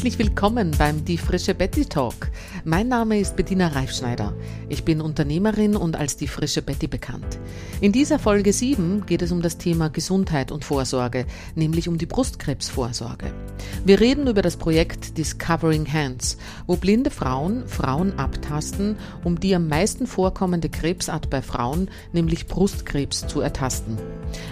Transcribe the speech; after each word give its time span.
Herzlich 0.00 0.18
willkommen 0.18 0.70
beim 0.78 1.04
Die 1.04 1.18
Frische 1.18 1.54
Betty 1.54 1.84
Talk. 1.84 2.30
Mein 2.64 2.88
Name 2.88 3.20
ist 3.20 3.36
Bettina 3.36 3.68
Reifschneider. 3.68 4.34
Ich 4.70 4.82
bin 4.82 5.02
Unternehmerin 5.02 5.76
und 5.76 5.94
als 5.94 6.16
die 6.16 6.26
Frische 6.26 6.62
Betty 6.62 6.86
bekannt. 6.86 7.38
In 7.82 7.92
dieser 7.92 8.18
Folge 8.18 8.54
7 8.54 9.04
geht 9.04 9.20
es 9.20 9.30
um 9.30 9.42
das 9.42 9.58
Thema 9.58 9.90
Gesundheit 9.90 10.52
und 10.52 10.64
Vorsorge, 10.64 11.26
nämlich 11.54 11.86
um 11.86 11.98
die 11.98 12.06
Brustkrebsvorsorge. 12.06 13.30
Wir 13.84 14.00
reden 14.00 14.26
über 14.26 14.40
das 14.40 14.56
Projekt 14.56 15.18
Discovering 15.18 15.92
Hands, 15.92 16.38
wo 16.66 16.76
blinde 16.76 17.10
Frauen 17.10 17.68
Frauen 17.68 18.18
abtasten, 18.18 18.96
um 19.22 19.38
die 19.38 19.54
am 19.54 19.68
meisten 19.68 20.06
vorkommende 20.06 20.70
Krebsart 20.70 21.28
bei 21.28 21.42
Frauen, 21.42 21.90
nämlich 22.14 22.46
Brustkrebs, 22.46 23.26
zu 23.26 23.42
ertasten. 23.42 23.98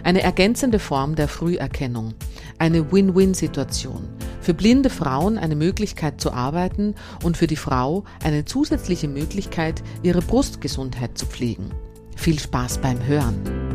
Eine 0.05 0.21
ergänzende 0.21 0.79
Form 0.79 1.15
der 1.15 1.29
Früherkennung. 1.29 2.13
Eine 2.59 2.93
Win-Win-Situation. 2.93 4.09
Für 4.41 4.55
blinde 4.55 4.89
Frauen 4.89 5.38
eine 5.39 5.57
Möglichkeit 5.57 6.21
zu 6.21 6.33
arbeiten 6.33 6.95
und 7.23 7.37
für 7.37 7.47
die 7.47 7.57
Frau 7.57 8.05
eine 8.23 8.45
zusätzliche 8.45 9.09
Möglichkeit, 9.09 9.83
ihre 10.03 10.23
Brustgesundheit 10.23 11.17
zu 11.17 11.27
pflegen. 11.27 11.71
Viel 12.17 12.39
Spaß 12.39 12.79
beim 12.79 13.05
Hören. 13.07 13.68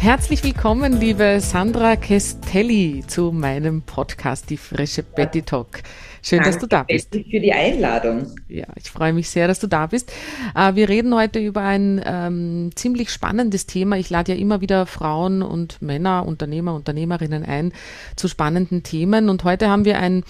Herzlich 0.00 0.42
willkommen, 0.42 0.98
liebe 0.98 1.40
Sandra 1.40 1.94
Kestelli, 1.94 3.04
zu 3.06 3.32
meinem 3.32 3.82
Podcast, 3.82 4.48
die 4.48 4.56
frische 4.56 5.02
Betty 5.02 5.42
Talk. 5.42 5.82
Schön, 6.22 6.38
Danke 6.38 6.52
dass 6.52 6.58
du 6.58 6.66
da 6.66 6.84
bist. 6.84 7.14
Danke 7.14 7.28
für 7.28 7.38
die 7.38 7.52
Einladung. 7.52 8.34
Ja, 8.48 8.64
ich 8.76 8.90
freue 8.90 9.12
mich 9.12 9.28
sehr, 9.28 9.46
dass 9.46 9.60
du 9.60 9.66
da 9.66 9.88
bist. 9.88 10.10
Äh, 10.56 10.74
wir 10.74 10.88
reden 10.88 11.14
heute 11.14 11.38
über 11.38 11.60
ein 11.60 12.00
ähm, 12.02 12.70
ziemlich 12.76 13.10
spannendes 13.10 13.66
Thema. 13.66 13.98
Ich 13.98 14.08
lade 14.08 14.32
ja 14.32 14.38
immer 14.38 14.62
wieder 14.62 14.86
Frauen 14.86 15.42
und 15.42 15.82
Männer, 15.82 16.24
Unternehmer, 16.26 16.74
Unternehmerinnen 16.74 17.44
ein 17.44 17.74
zu 18.16 18.26
spannenden 18.26 18.82
Themen. 18.82 19.28
Und 19.28 19.44
heute 19.44 19.68
haben 19.68 19.84
wir 19.84 19.98
ein 19.98 20.24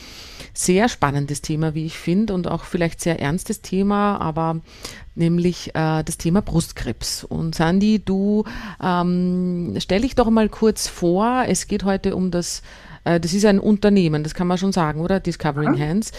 sehr 0.52 0.88
spannendes 0.88 1.42
Thema, 1.42 1.74
wie 1.74 1.86
ich 1.86 1.98
finde, 1.98 2.34
und 2.34 2.48
auch 2.48 2.64
vielleicht 2.64 3.00
sehr 3.00 3.20
ernstes 3.20 3.62
Thema, 3.62 4.20
aber 4.20 4.60
nämlich 5.14 5.74
äh, 5.74 6.02
das 6.02 6.18
Thema 6.18 6.42
Brustkrebs. 6.42 7.24
Und 7.24 7.54
Sandy, 7.54 8.02
du 8.04 8.44
ähm, 8.82 9.74
stell 9.78 10.02
dich 10.02 10.14
doch 10.14 10.30
mal 10.30 10.48
kurz 10.48 10.88
vor. 10.88 11.44
Es 11.46 11.66
geht 11.66 11.84
heute 11.84 12.16
um 12.16 12.30
das 12.30 12.62
äh, 13.04 13.20
das 13.20 13.32
ist 13.32 13.44
ein 13.44 13.58
Unternehmen, 13.58 14.22
das 14.22 14.34
kann 14.34 14.46
man 14.46 14.58
schon 14.58 14.72
sagen, 14.72 15.00
oder? 15.00 15.20
Discovering 15.20 15.74
ja. 15.74 15.86
Hands. 15.86 16.12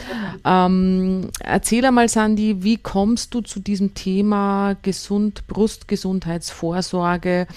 Ähm, 0.45 1.29
erzähl 1.39 1.85
einmal, 1.85 2.09
Sandy, 2.09 2.63
wie 2.63 2.77
kommst 2.77 3.33
du 3.33 3.41
zu 3.41 3.59
diesem 3.59 3.93
Thema 3.93 4.75
Gesund, 4.81 5.47
Brustgesundheitsvorsorge 5.47 7.47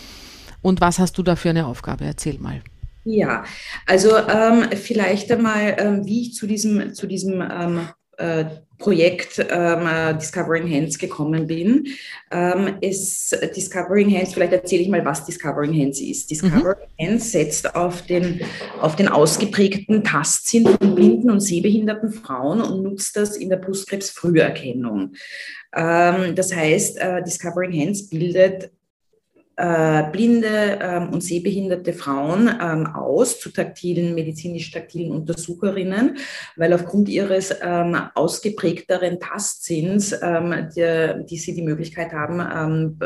und 0.63 0.81
was 0.81 0.99
hast 0.99 1.19
du 1.19 1.23
da 1.23 1.37
für 1.37 1.51
eine 1.51 1.67
Aufgabe? 1.67 2.05
Erzähl 2.05 2.39
mal. 2.39 2.63
Ja, 3.05 3.45
also 3.87 4.17
ähm, 4.17 4.71
vielleicht 4.73 5.31
einmal, 5.31 5.77
ähm, 5.79 6.07
wie 6.07 6.23
ich 6.23 6.35
zu 6.35 6.47
diesem, 6.47 6.95
zu 6.95 7.07
diesem 7.07 7.43
ähm, 7.43 7.89
äh, 8.17 8.47
Projekt 8.79 9.39
ähm, 9.39 9.87
äh, 9.87 10.15
Discovering 10.15 10.71
Hands 10.71 10.99
gekommen 10.99 11.47
bin. 11.47 11.87
Ähm, 12.31 12.77
ist 12.81 13.37
Discovering 13.57 14.15
Hands, 14.15 14.33
vielleicht 14.33 14.53
erzähle 14.53 14.83
ich 14.83 14.89
mal, 14.89 15.05
was 15.05 15.25
Discovering 15.25 15.73
Hands 15.73 16.01
ist. 16.01 16.31
Discovering 16.31 16.77
mhm. 16.99 17.07
Hands 17.07 17.33
setzt 17.33 17.75
auf 17.75 18.03
den, 18.03 18.41
auf 18.81 18.97
den 18.97 19.09
ausgeprägten 19.09 20.03
Tastsinn 20.03 20.67
von 20.67 20.95
blinden 20.95 21.31
und 21.31 21.41
sehbehinderten 21.41 22.13
Frauen 22.13 22.61
und 22.61 22.83
nutzt 22.83 23.17
das 23.17 23.37
in 23.37 23.49
der 23.49 23.59
Brustkrebsfrüherkennung. 23.59 25.13
Ähm, 25.75 26.35
das 26.35 26.55
heißt, 26.55 26.99
äh, 26.99 27.23
Discovering 27.23 27.73
Hands 27.73 28.09
bildet 28.09 28.71
äh, 29.57 30.11
blinde 30.11 30.79
ähm, 30.83 31.11
und 31.11 31.23
sehbehinderte 31.23 31.93
Frauen 31.93 32.49
ähm, 32.61 32.87
aus 32.87 33.41
zu 33.41 33.51
taktilen, 33.51 34.15
medizinisch-taktilen 34.15 35.13
Untersucherinnen, 35.13 36.19
weil 36.57 36.73
aufgrund 36.73 37.09
ihres 37.09 37.55
ähm, 37.63 37.97
ausgeprägteren 38.15 39.21
Tastsinns, 39.21 40.15
ähm, 40.23 40.69
die, 40.77 41.25
die, 41.27 41.37
sie 41.37 41.55
die 41.55 41.63
Möglichkeit 41.63 42.13
haben, 42.13 42.41
ähm, 42.41 42.99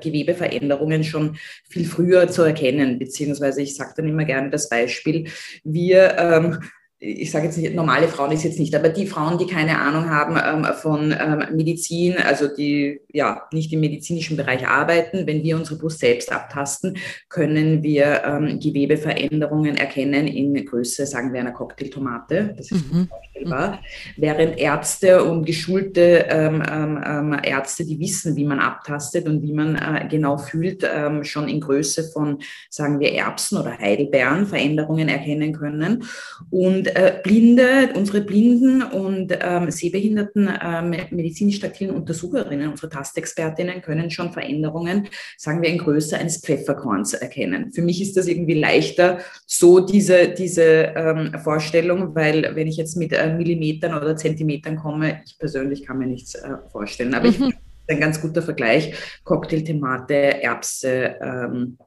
Gewebeveränderungen 0.00 1.04
schon 1.04 1.36
viel 1.68 1.84
früher 1.84 2.28
zu 2.28 2.42
erkennen, 2.42 2.98
beziehungsweise 2.98 3.62
ich 3.62 3.76
sage 3.76 3.94
dann 3.96 4.08
immer 4.08 4.24
gerne 4.24 4.50
das 4.50 4.68
Beispiel, 4.68 5.28
wir 5.64 6.16
ähm, 6.18 6.58
ich 7.04 7.30
sage 7.30 7.46
jetzt 7.46 7.58
nicht, 7.58 7.74
normale 7.74 8.08
Frauen 8.08 8.32
ist 8.32 8.44
jetzt 8.44 8.58
nicht, 8.58 8.74
aber 8.74 8.88
die 8.88 9.06
Frauen, 9.06 9.36
die 9.36 9.46
keine 9.46 9.78
Ahnung 9.78 10.08
haben 10.08 10.36
ähm, 10.36 10.72
von 10.74 11.12
ähm, 11.12 11.54
Medizin, 11.54 12.16
also 12.16 12.48
die 12.48 13.00
ja 13.12 13.42
nicht 13.52 13.72
im 13.72 13.80
medizinischen 13.80 14.36
Bereich 14.36 14.66
arbeiten, 14.66 15.26
wenn 15.26 15.42
wir 15.42 15.56
unsere 15.56 15.76
Brust 15.78 15.98
selbst 15.98 16.32
abtasten, 16.32 16.96
können 17.28 17.82
wir 17.82 18.22
ähm, 18.24 18.58
Gewebeveränderungen 18.58 19.76
erkennen 19.76 20.26
in 20.26 20.64
Größe, 20.64 21.06
sagen 21.06 21.32
wir, 21.32 21.40
einer 21.40 21.52
Cocktailtomate. 21.52 22.54
Das 22.56 22.70
ist 22.70 22.90
mhm. 22.92 23.08
vorstellbar. 23.08 23.80
Während 24.16 24.58
Ärzte 24.58 25.24
und 25.24 25.44
geschulte 25.44 26.26
ähm, 26.30 26.62
ähm, 26.70 27.04
ähm, 27.04 27.36
Ärzte, 27.42 27.84
die 27.84 27.98
wissen, 27.98 28.34
wie 28.36 28.44
man 28.44 28.60
abtastet 28.60 29.28
und 29.28 29.42
wie 29.42 29.52
man 29.52 29.76
äh, 29.76 30.08
genau 30.08 30.38
fühlt, 30.38 30.84
schon 31.22 31.48
in 31.48 31.60
Größe 31.60 32.04
von, 32.04 32.38
sagen 32.70 33.00
wir, 33.00 33.12
Erbsen 33.12 33.58
oder 33.58 33.78
Heidelbeeren 33.78 34.46
Veränderungen 34.46 35.08
erkennen 35.08 35.52
können. 35.52 36.04
Und 36.50 36.93
äh, 36.94 37.20
Blinde, 37.22 37.90
unsere 37.94 38.20
blinden 38.20 38.82
und 38.82 39.36
ähm, 39.40 39.70
sehbehinderten 39.70 40.48
ähm, 40.62 40.94
medizinisch 41.10 41.60
taktilen 41.60 41.94
Untersucherinnen, 41.94 42.70
unsere 42.70 42.88
Tastexpertinnen 42.88 43.82
können 43.82 44.10
schon 44.10 44.32
Veränderungen, 44.32 45.08
sagen 45.36 45.62
wir 45.62 45.68
in 45.68 45.78
Größe 45.78 46.16
eines 46.16 46.38
Pfefferkorns 46.38 47.14
erkennen. 47.14 47.72
Für 47.72 47.82
mich 47.82 48.00
ist 48.00 48.16
das 48.16 48.26
irgendwie 48.26 48.58
leichter, 48.58 49.18
so 49.46 49.80
diese, 49.80 50.28
diese 50.28 50.62
ähm, 50.62 51.34
Vorstellung, 51.42 52.14
weil 52.14 52.54
wenn 52.54 52.66
ich 52.66 52.76
jetzt 52.76 52.96
mit 52.96 53.12
äh, 53.12 53.34
Millimetern 53.34 53.94
oder 53.94 54.16
Zentimetern 54.16 54.76
komme, 54.76 55.22
ich 55.26 55.38
persönlich 55.38 55.84
kann 55.84 55.98
mir 55.98 56.06
nichts 56.06 56.34
äh, 56.34 56.56
vorstellen. 56.70 57.14
Aber 57.14 57.28
mhm. 57.28 57.48
ich 57.48 57.54
ein 57.86 58.00
ganz 58.00 58.20
guter 58.20 58.42
Vergleich, 58.42 58.94
Cocktailtomate, 59.24 60.42
Erbse 60.42 61.16
ähm, 61.20 61.78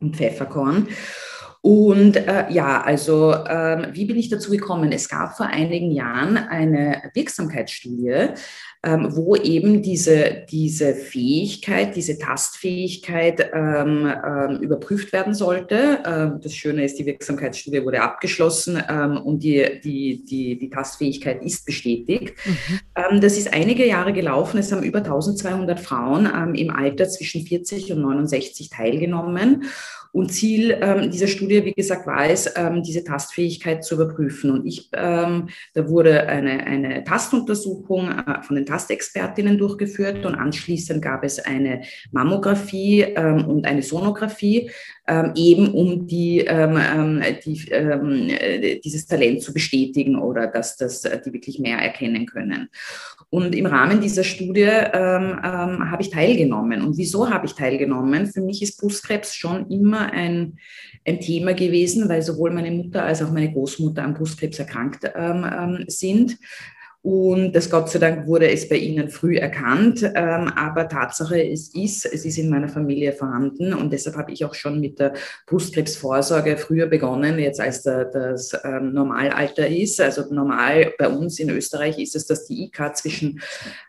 und 0.00 0.16
Pfefferkorn. 0.16 0.88
Und 1.60 2.16
äh, 2.16 2.50
ja, 2.50 2.82
also 2.82 3.34
ähm, 3.48 3.88
wie 3.92 4.04
bin 4.04 4.16
ich 4.16 4.28
dazu 4.28 4.50
gekommen? 4.50 4.92
Es 4.92 5.08
gab 5.08 5.36
vor 5.36 5.46
einigen 5.46 5.90
Jahren 5.90 6.36
eine 6.36 7.10
Wirksamkeitsstudie, 7.14 8.28
ähm, 8.84 9.08
wo 9.10 9.34
eben 9.34 9.82
diese, 9.82 10.46
diese 10.48 10.94
Fähigkeit, 10.94 11.96
diese 11.96 12.16
Tastfähigkeit 12.16 13.50
ähm, 13.52 14.06
ähm, 14.06 14.60
überprüft 14.60 15.12
werden 15.12 15.34
sollte. 15.34 15.98
Ähm, 16.06 16.40
das 16.40 16.54
Schöne 16.54 16.84
ist, 16.84 16.96
die 16.96 17.06
Wirksamkeitsstudie 17.06 17.84
wurde 17.84 18.02
abgeschlossen 18.02 18.80
ähm, 18.88 19.16
und 19.16 19.42
die, 19.42 19.80
die, 19.82 20.24
die, 20.24 20.58
die 20.58 20.70
Tastfähigkeit 20.70 21.42
ist 21.42 21.66
bestätigt. 21.66 22.34
Mhm. 22.44 23.20
Das 23.20 23.36
ist 23.36 23.52
einige 23.52 23.86
Jahre 23.86 24.12
gelaufen. 24.12 24.58
Es 24.58 24.70
haben 24.70 24.82
über 24.84 24.98
1200 24.98 25.80
Frauen 25.80 26.54
im 26.54 26.70
Alter 26.70 27.08
zwischen 27.08 27.46
40 27.46 27.92
und 27.92 28.02
69 28.02 28.70
teilgenommen. 28.70 29.64
Und 30.12 30.32
Ziel 30.32 30.76
ähm, 30.80 31.10
dieser 31.10 31.26
Studie, 31.26 31.64
wie 31.64 31.72
gesagt, 31.72 32.06
war 32.06 32.28
es, 32.28 32.52
ähm, 32.56 32.82
diese 32.82 33.04
Tastfähigkeit 33.04 33.84
zu 33.84 33.94
überprüfen. 33.94 34.50
Und 34.50 34.66
ich, 34.66 34.88
ähm, 34.94 35.48
da 35.74 35.88
wurde 35.88 36.28
eine, 36.28 36.64
eine 36.66 37.04
Tastuntersuchung 37.04 38.10
äh, 38.10 38.42
von 38.42 38.56
den 38.56 38.66
Tastexpertinnen 38.66 39.58
durchgeführt 39.58 40.24
und 40.24 40.34
anschließend 40.34 41.02
gab 41.02 41.24
es 41.24 41.38
eine 41.38 41.82
Mammographie 42.10 43.02
ähm, 43.02 43.46
und 43.46 43.66
eine 43.66 43.82
Sonographie, 43.82 44.70
ähm, 45.06 45.32
eben 45.36 45.72
um 45.72 46.06
die, 46.06 46.40
ähm, 46.40 47.22
die, 47.44 47.70
äh, 47.70 48.78
dieses 48.80 49.06
Talent 49.06 49.42
zu 49.42 49.54
bestätigen 49.54 50.18
oder 50.18 50.46
dass 50.46 50.76
das, 50.76 51.04
äh, 51.06 51.18
die 51.24 51.32
wirklich 51.32 51.58
mehr 51.58 51.78
erkennen 51.78 52.26
können. 52.26 52.68
Und 53.30 53.54
im 53.54 53.66
Rahmen 53.66 54.00
dieser 54.00 54.24
Studie 54.24 54.66
habe 54.66 55.98
ich 56.00 56.08
teilgenommen. 56.08 56.80
Und 56.80 56.96
wieso 56.96 57.28
habe 57.28 57.44
ich 57.44 57.52
teilgenommen? 57.52 58.26
Für 58.26 58.40
mich 58.40 58.62
ist 58.62 58.80
Brustkrebs 58.80 59.34
schon 59.34 59.68
immer 59.70 59.97
ein, 60.00 60.58
ein 61.06 61.20
Thema 61.20 61.54
gewesen, 61.54 62.08
weil 62.08 62.22
sowohl 62.22 62.50
meine 62.50 62.70
Mutter 62.70 63.04
als 63.04 63.22
auch 63.22 63.30
meine 63.30 63.52
Großmutter 63.52 64.02
an 64.02 64.14
Brustkrebs 64.14 64.58
erkrankt 64.58 65.10
ähm, 65.14 65.46
ähm 65.50 65.84
sind. 65.88 66.38
Und 67.00 67.52
das 67.52 67.70
Gott 67.70 67.88
sei 67.88 68.00
Dank 68.00 68.26
wurde 68.26 68.50
es 68.50 68.68
bei 68.68 68.76
ihnen 68.76 69.08
früh 69.08 69.36
erkannt. 69.36 70.02
Ähm, 70.02 70.52
aber 70.56 70.88
Tatsache 70.88 71.40
es 71.42 71.72
ist, 71.74 72.04
es 72.04 72.24
ist 72.24 72.38
in 72.38 72.50
meiner 72.50 72.68
Familie 72.68 73.12
vorhanden. 73.12 73.72
Und 73.72 73.92
deshalb 73.92 74.16
habe 74.16 74.32
ich 74.32 74.44
auch 74.44 74.54
schon 74.54 74.80
mit 74.80 74.98
der 74.98 75.14
Brustkrebsvorsorge 75.46 76.56
früher 76.56 76.86
begonnen, 76.86 77.38
jetzt 77.38 77.60
als 77.60 77.82
der, 77.82 78.06
das 78.06 78.52
ähm, 78.64 78.92
Normalalter 78.92 79.68
ist. 79.68 80.00
Also 80.00 80.24
normal 80.30 80.92
bei 80.98 81.08
uns 81.08 81.38
in 81.38 81.50
Österreich 81.50 81.98
ist 81.98 82.16
es, 82.16 82.26
dass 82.26 82.46
die 82.46 82.64
IK 82.64 82.96
zwischen 82.96 83.40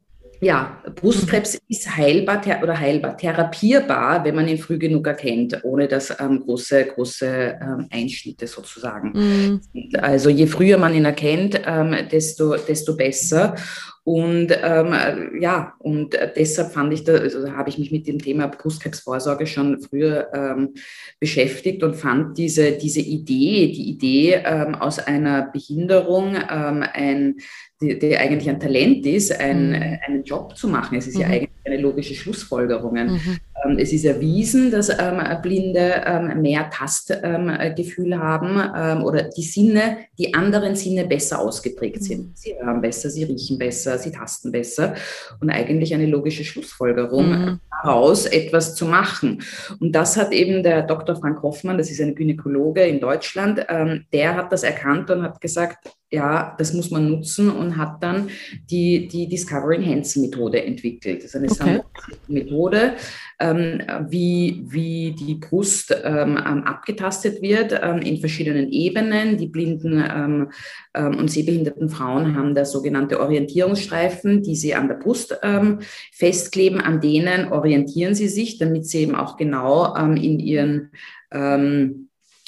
ja, 0.44 0.78
Brustkrebs 0.96 1.60
ist 1.68 1.96
heilbar 1.96 2.42
oder 2.62 2.80
heilbar, 2.80 3.18
therapierbar, 3.18 4.24
wenn 4.26 4.36
man 4.36 4.48
ihn 4.48 4.58
früh 4.58 4.78
genug 4.78 5.08
erkennt, 5.08 5.60
ohne 5.64 5.88
dass 5.88 6.18
ähm, 6.20 6.42
große, 6.42 6.86
große 6.86 7.60
ähm, 7.62 7.88
Einschnitte 7.92 8.48
sozusagen. 8.48 9.12
Mhm. 9.14 9.62
Also 10.00 10.30
je 10.30 10.48
früher 10.48 10.78
man 10.78 10.94
ihn 10.94 11.06
erkennt, 11.06 11.62
ähm, 11.66 11.96
desto, 12.12 12.56
desto 12.58 12.96
besser. 12.96 13.56
Und 14.06 14.50
ähm, 14.62 15.40
ja, 15.40 15.76
und 15.80 16.18
deshalb 16.36 16.74
fand 16.74 16.94
ich, 16.94 17.06
da, 17.06 17.14
also 17.14 17.50
habe 17.54 17.70
ich 17.70 17.78
mich 17.78 17.90
mit 17.90 18.06
dem 18.06 18.20
Thema 18.20 18.48
Brustkrebsvorsorge 18.48 19.48
schon 19.48 19.80
früher 19.80 20.28
ähm, 20.34 20.74
beschäftigt 21.22 21.84
und 21.84 21.96
fand 21.96 22.38
diese, 22.38 22.74
diese 22.74 23.00
Idee, 23.00 23.72
die 23.72 23.90
Idee 23.90 24.42
ähm, 24.44 24.76
aus 24.76 25.00
einer 25.00 25.44
Behinderung, 25.44 26.36
ähm, 26.36 26.84
ein, 26.92 27.36
die, 27.80 27.98
die, 27.98 28.18
eigentlich 28.18 28.50
ein 28.50 28.60
Talent 28.60 29.06
ist, 29.06 29.40
ein, 29.40 29.70
mhm. 29.70 30.00
einen 30.06 30.24
Job 30.24 30.58
zu 30.58 30.68
machen. 30.68 30.98
Es 30.98 31.08
ist 31.08 31.16
mhm. 31.16 31.22
ja 31.22 31.28
eigentlich 31.28 31.50
eine 31.64 31.78
logische 31.78 32.14
Schlussfolgerung. 32.14 32.94
Mhm. 32.96 33.38
Ähm, 33.66 33.78
es 33.78 33.94
ist 33.94 34.06
erwiesen, 34.06 34.72
dass 34.72 34.90
ähm, 34.90 35.22
Blinde 35.42 36.04
ähm, 36.06 36.42
mehr 36.42 36.70
Tastgefühl 36.70 38.18
haben 38.18 39.04
oder 39.04 39.24
die 39.24 39.44
Sinne, 39.44 39.98
die 40.18 40.34
anderen 40.34 40.76
Sinne 40.76 41.06
besser 41.06 41.40
ausgeprägt 41.40 42.04
sind. 42.04 42.28
Mhm. 42.28 42.32
Sie 42.36 42.56
hören 42.60 42.82
besser, 42.82 43.10
sie 43.10 43.24
riechen 43.24 43.58
besser, 43.58 43.98
sie 43.98 44.12
tasten 44.12 44.52
besser 44.52 44.96
und 45.40 45.50
eigentlich 45.50 45.94
eine 45.94 46.06
logische 46.06 46.44
Schlussfolgerung 46.44 47.30
mhm. 47.30 47.60
Daraus 47.84 48.26
etwas 48.26 48.76
zu 48.76 48.86
machen. 48.86 49.42
Und 49.80 49.94
das 49.94 50.18
hat 50.18 50.32
eben 50.32 50.64
der 50.64 50.84
Dr. 50.84 51.16
Frank 51.16 51.42
Hoffmann, 51.42 51.78
das 51.78 51.92
ist 51.92 52.02
ein 52.02 52.16
Gynäkologe 52.16 52.84
in 52.84 53.00
Deutschland, 53.00 53.66
der 54.14 54.36
hat 54.36 54.52
das 54.52 54.64
erkannt 54.64 55.10
und 55.10 55.24
hat 55.24 55.42
gesagt, 55.42 55.90
ja, 56.14 56.56
das 56.60 56.74
muss 56.74 56.92
man 56.92 57.10
nutzen 57.10 57.50
und 57.50 57.76
hat 57.76 58.04
dann 58.04 58.30
die, 58.70 59.08
die 59.08 59.28
Discovering 59.28 59.84
Hands 59.84 60.16
Methode 60.18 60.64
entwickelt. 60.64 61.24
Das 61.24 61.34
ist 61.34 61.60
eine 61.60 61.80
okay. 61.80 62.16
Methode, 62.28 62.94
ähm, 63.40 63.82
wie, 64.10 64.64
wie 64.68 65.16
die 65.18 65.36
Brust 65.36 65.96
ähm, 66.04 66.38
abgetastet 66.38 67.42
wird 67.42 67.80
ähm, 67.82 67.98
in 67.98 68.18
verschiedenen 68.18 68.72
Ebenen. 68.72 69.38
Die 69.38 69.48
blinden 69.48 70.04
ähm, 70.08 70.52
ähm, 70.94 71.18
und 71.18 71.32
sehbehinderten 71.32 71.90
Frauen 71.90 72.38
haben 72.38 72.54
da 72.54 72.64
sogenannte 72.64 73.20
Orientierungsstreifen, 73.20 74.44
die 74.44 74.56
sie 74.56 74.76
an 74.76 74.90
der 74.90 74.96
Brust 74.96 75.40
ähm, 75.42 75.80
festkleben. 76.12 76.80
An 76.80 77.02
denen 77.02 77.52
orientieren 77.52 77.73
sie 78.16 78.28
sich, 78.28 78.58
damit 78.58 78.88
sie 78.88 79.00
eben 79.00 79.16
auch 79.16 79.38
genau 79.38 79.96
in 80.16 80.40
ihren 80.40 80.92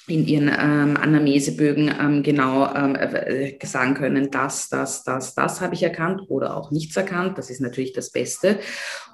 in 0.07 0.27
ihren 0.27 0.47
ähm, 0.49 0.97
Anamnesebögen 0.97 1.93
ähm, 1.99 2.23
genau 2.23 2.73
ähm, 2.75 2.95
äh, 2.95 3.57
sagen 3.65 3.95
können, 3.95 4.29
das, 4.29 4.69
das, 4.69 5.03
das, 5.03 5.33
das 5.33 5.61
habe 5.61 5.73
ich 5.73 5.83
erkannt 5.83 6.21
oder 6.27 6.55
auch 6.55 6.71
nichts 6.71 6.95
erkannt. 6.95 7.37
Das 7.37 7.49
ist 7.49 7.61
natürlich 7.61 7.93
das 7.93 8.11
Beste. 8.11 8.59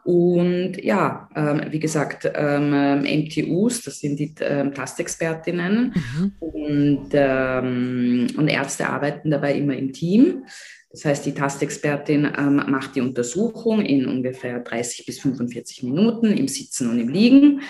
Und 0.03 0.83
ja, 0.83 1.29
ähm, 1.35 1.61
wie 1.69 1.79
gesagt, 1.79 2.29
ähm, 2.33 3.03
MTUs, 3.03 3.83
das 3.83 3.99
sind 3.99 4.19
die 4.19 4.33
ähm, 4.41 4.73
Tastexpertinnen 4.73 5.93
mhm. 5.95 6.31
und, 6.39 7.09
ähm, 7.13 8.27
und 8.35 8.47
Ärzte 8.47 8.89
arbeiten 8.89 9.31
dabei 9.31 9.53
immer 9.53 9.75
im 9.75 9.94
Team. 9.94 10.44
Das 10.91 11.05
heißt, 11.05 11.25
die 11.25 11.33
Tastexpertin 11.33 12.29
ähm, 12.37 12.55
macht 12.67 12.95
die 12.95 13.01
Untersuchung 13.01 13.81
in 13.81 14.07
ungefähr 14.07 14.59
30 14.59 15.05
bis 15.05 15.21
45 15.21 15.83
Minuten 15.83 16.27
im 16.27 16.49
Sitzen 16.49 16.89
und 16.89 16.99
im 16.99 17.07
Liegen. 17.07 17.61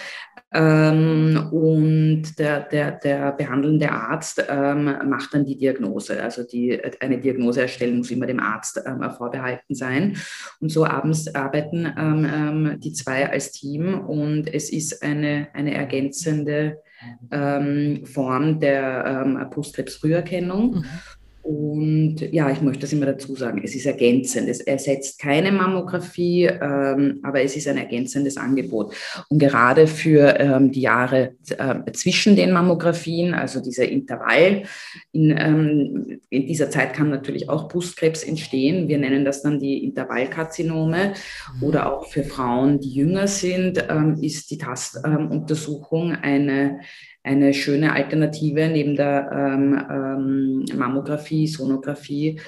Ähm, 0.54 1.48
und 1.52 2.38
der, 2.38 2.62
der, 2.62 2.92
der 2.92 3.32
behandelnde 3.32 3.90
Arzt 3.90 4.44
ähm, 4.50 4.86
macht 5.06 5.34
dann 5.34 5.46
die 5.46 5.58
Diagnose. 5.58 6.22
Also 6.22 6.44
die, 6.44 6.80
eine 7.00 7.20
Diagnose 7.20 7.62
erstellen 7.62 7.98
muss 7.98 8.12
immer 8.12 8.28
dem 8.28 8.40
Arzt 8.40 8.82
ähm, 8.86 9.10
vorbehalten 9.12 9.76
sein. 9.76 10.18
Und 10.60 10.70
so 10.70 10.86
abends 10.86 11.34
arbeiten 11.34 12.80
die 12.82 12.94
zwei 12.94 13.30
als 13.30 13.52
Team 13.52 14.00
und 14.02 14.54
es 14.54 14.72
ist 14.72 15.04
eine, 15.04 15.48
eine 15.54 15.74
ergänzende 15.74 16.78
Form 17.30 18.60
der 18.60 19.50
Brustkrebsfrüherkennung. 19.52 20.76
Mhm. 20.76 20.86
Und 21.44 22.18
ja, 22.32 22.52
ich 22.52 22.62
möchte 22.62 22.82
das 22.82 22.94
immer 22.94 23.08
dazu 23.08 23.36
sagen, 23.36 23.62
es 23.64 23.76
ist 23.76 23.88
ergänzend. 23.88 24.48
Es 24.48 24.62
ersetzt 24.62 25.20
keine 25.20 25.52
Mammographie, 25.52 26.46
ähm, 26.46 27.20
aber 27.24 27.42
es 27.42 27.56
ist 27.56 27.68
ein 27.68 27.78
ergänzendes 27.78 28.38
Angebot. 28.38 28.94
Und 29.30 29.40
gerade 29.40 29.88
für 29.88 30.40
ähm, 30.40 30.72
die 30.72 30.82
Jahre 30.82 31.36
äh, 31.58 31.92
zwischen 31.94 32.36
den 32.36 32.52
Mammografien, 32.52 33.34
also 33.34 33.60
dieser 33.60 33.88
Intervall, 33.88 34.64
in, 35.14 35.36
ähm, 35.36 36.20
in, 36.30 36.46
dieser 36.46 36.70
Zeit 36.70 36.94
kann 36.94 37.10
natürlich 37.10 37.50
auch 37.50 37.68
Brustkrebs 37.68 38.24
entstehen. 38.24 38.88
Wir 38.88 39.00
nennen 39.00 39.26
das 39.26 39.42
dann 39.42 39.60
die 39.60 39.84
Intervallkarzinome. 39.84 41.14
Mhm. 41.60 41.64
Oder 41.64 41.92
auch 41.92 42.06
für 42.08 42.24
Frauen, 42.24 42.80
die 42.80 42.92
jünger 42.92 43.28
sind, 43.28 43.84
ähm, 43.90 44.18
ist 44.22 44.52
die 44.52 44.60
Tastuntersuchung 44.60 46.12
eine 46.12 46.82
eine 47.24 47.54
schöne 47.54 47.94
Alternative 47.94 48.68
neben 48.68 48.96
der 48.96 49.30
ähm, 49.32 49.86
ähm, 49.90 50.78
Mammographie, 50.78 51.48
Sonographie, 51.48 52.40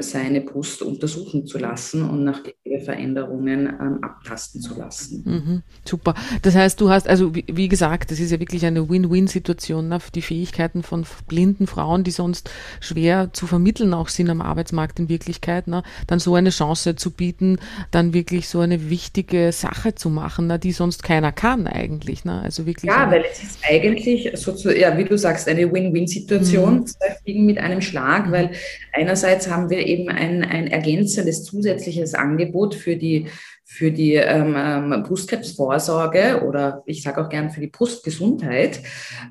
seine 0.00 0.40
Brust 0.40 0.82
untersuchen 0.82 1.46
zu 1.46 1.58
lassen 1.58 2.08
und 2.08 2.24
nach 2.24 2.40
Veränderungen 2.84 3.66
ähm, 3.66 3.98
abtasten 4.02 4.60
zu 4.60 4.78
lassen. 4.78 5.22
Mhm, 5.24 5.62
super. 5.84 6.14
Das 6.42 6.54
heißt, 6.54 6.80
du 6.80 6.90
hast, 6.90 7.08
also 7.08 7.34
wie, 7.34 7.44
wie 7.48 7.68
gesagt, 7.68 8.10
das 8.10 8.20
ist 8.20 8.30
ja 8.30 8.40
wirklich 8.40 8.64
eine 8.64 8.88
Win-Win-Situation 8.88 9.88
ne, 9.88 9.98
die 10.14 10.22
Fähigkeiten 10.22 10.82
von 10.82 11.04
blinden 11.26 11.66
Frauen, 11.66 12.04
die 12.04 12.10
sonst 12.10 12.50
schwer 12.80 13.30
zu 13.32 13.46
vermitteln 13.46 13.94
auch 13.94 14.08
sind 14.08 14.30
am 14.30 14.40
Arbeitsmarkt 14.40 14.98
in 14.98 15.08
Wirklichkeit, 15.08 15.68
ne, 15.68 15.82
dann 16.06 16.18
so 16.18 16.34
eine 16.34 16.50
Chance 16.50 16.96
zu 16.96 17.10
bieten, 17.10 17.58
dann 17.90 18.14
wirklich 18.14 18.48
so 18.48 18.60
eine 18.60 18.90
wichtige 18.90 19.52
Sache 19.52 19.94
zu 19.94 20.10
machen, 20.10 20.46
ne, 20.46 20.58
die 20.58 20.72
sonst 20.72 21.02
keiner 21.02 21.32
kann 21.32 21.66
eigentlich. 21.66 22.24
Ne? 22.24 22.40
Also 22.42 22.66
wirklich 22.66 22.90
ja, 22.90 23.10
weil 23.10 23.24
es 23.30 23.42
ist 23.42 23.58
eigentlich, 23.68 24.30
sozusagen, 24.34 24.80
ja, 24.80 24.96
wie 24.96 25.04
du 25.04 25.16
sagst, 25.16 25.48
eine 25.48 25.70
Win-Win-Situation, 25.72 26.74
mhm. 26.80 26.86
zwei 26.86 27.16
Fliegen 27.22 27.46
mit 27.46 27.58
einem 27.58 27.80
Schlag, 27.80 28.26
mhm. 28.26 28.32
weil 28.32 28.50
einerseits 28.92 29.50
haben 29.50 29.65
wir 29.70 29.86
eben 29.86 30.08
ein, 30.08 30.42
ein 30.42 30.66
ergänzendes 30.66 31.44
zusätzliches 31.44 32.14
Angebot 32.14 32.74
für 32.74 32.96
die 32.96 33.26
für 33.68 33.90
die 33.90 34.14
ähm, 34.14 34.54
ähm, 34.56 35.02
Brustkrebsvorsorge 35.02 36.44
oder 36.46 36.84
ich 36.86 37.02
sage 37.02 37.20
auch 37.20 37.28
gern 37.28 37.50
für 37.50 37.60
die 37.60 37.66
Brustgesundheit. 37.66 38.80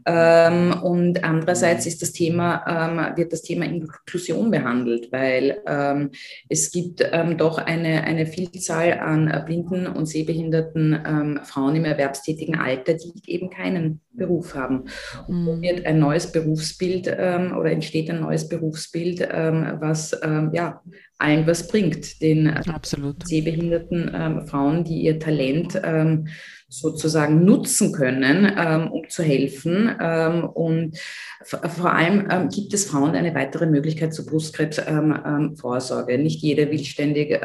Ähm, 0.06 0.76
und 0.84 1.24
andererseits 1.24 1.86
ist 1.86 2.02
das 2.02 2.12
Thema, 2.12 2.66
ähm, 2.68 3.18
wird 3.18 3.32
das 3.32 3.44
Thema 3.44 3.64
Inklusion 3.66 4.52
behandelt, 4.52 5.10
weil 5.14 5.62
ähm, 5.66 6.12
es 6.50 6.70
gibt 6.70 7.02
ähm, 7.14 7.38
doch 7.38 7.60
eine, 7.60 8.04
eine 8.04 8.26
Vielzahl 8.26 9.00
an 9.00 9.44
blinden 9.46 9.88
und 9.88 10.06
sehbehinderten 10.06 11.40
Frauen 11.44 11.76
im 11.78 11.86
erwerbstätigen 11.86 12.56
Alter, 12.56 12.96
die 12.96 13.14
eben 13.28 13.50
keinen 13.50 14.02
Beruf 14.18 14.56
haben. 14.56 14.86
Und 15.28 15.46
so 15.46 15.54
mhm. 15.54 15.62
wird 15.62 15.86
ein 15.86 16.00
neues 16.00 16.32
Berufsbild 16.32 17.08
oder 17.08 17.72
entsteht 17.72 18.10
ein 18.10 18.22
neues 18.22 18.48
Berufsbild, 18.48 19.22
was 19.22 20.20
ja 20.54 20.82
allen 21.18 21.48
was 21.48 21.68
bringt, 21.68 22.22
den 22.22 22.50
Absolut. 22.50 23.26
sehbehinderten 23.26 24.12
ähm, 24.14 24.48
Frauen, 24.48 24.84
die 24.84 25.02
ihr 25.02 25.20
Talent 25.20 25.80
ähm, 25.84 26.28
sozusagen 26.68 27.46
nutzen 27.46 27.92
können, 27.92 28.52
ähm, 28.58 28.92
um 28.92 29.08
zu 29.08 29.24
helfen. 29.24 29.96
Ähm, 30.02 30.44
und 30.46 30.98
vor 31.44 31.94
allem 31.94 32.28
ähm, 32.30 32.50
gibt 32.50 32.74
es 32.74 32.86
Frauen 32.86 33.16
eine 33.16 33.36
weitere 33.36 33.68
Möglichkeit 33.68 34.14
zur 34.14 34.26
Brustkrebsvorsorge. 34.26 36.14
Ähm, 36.14 36.24
Nicht 36.24 36.42
jeder 36.42 36.72
will 36.72 36.84
ständig 36.84 37.40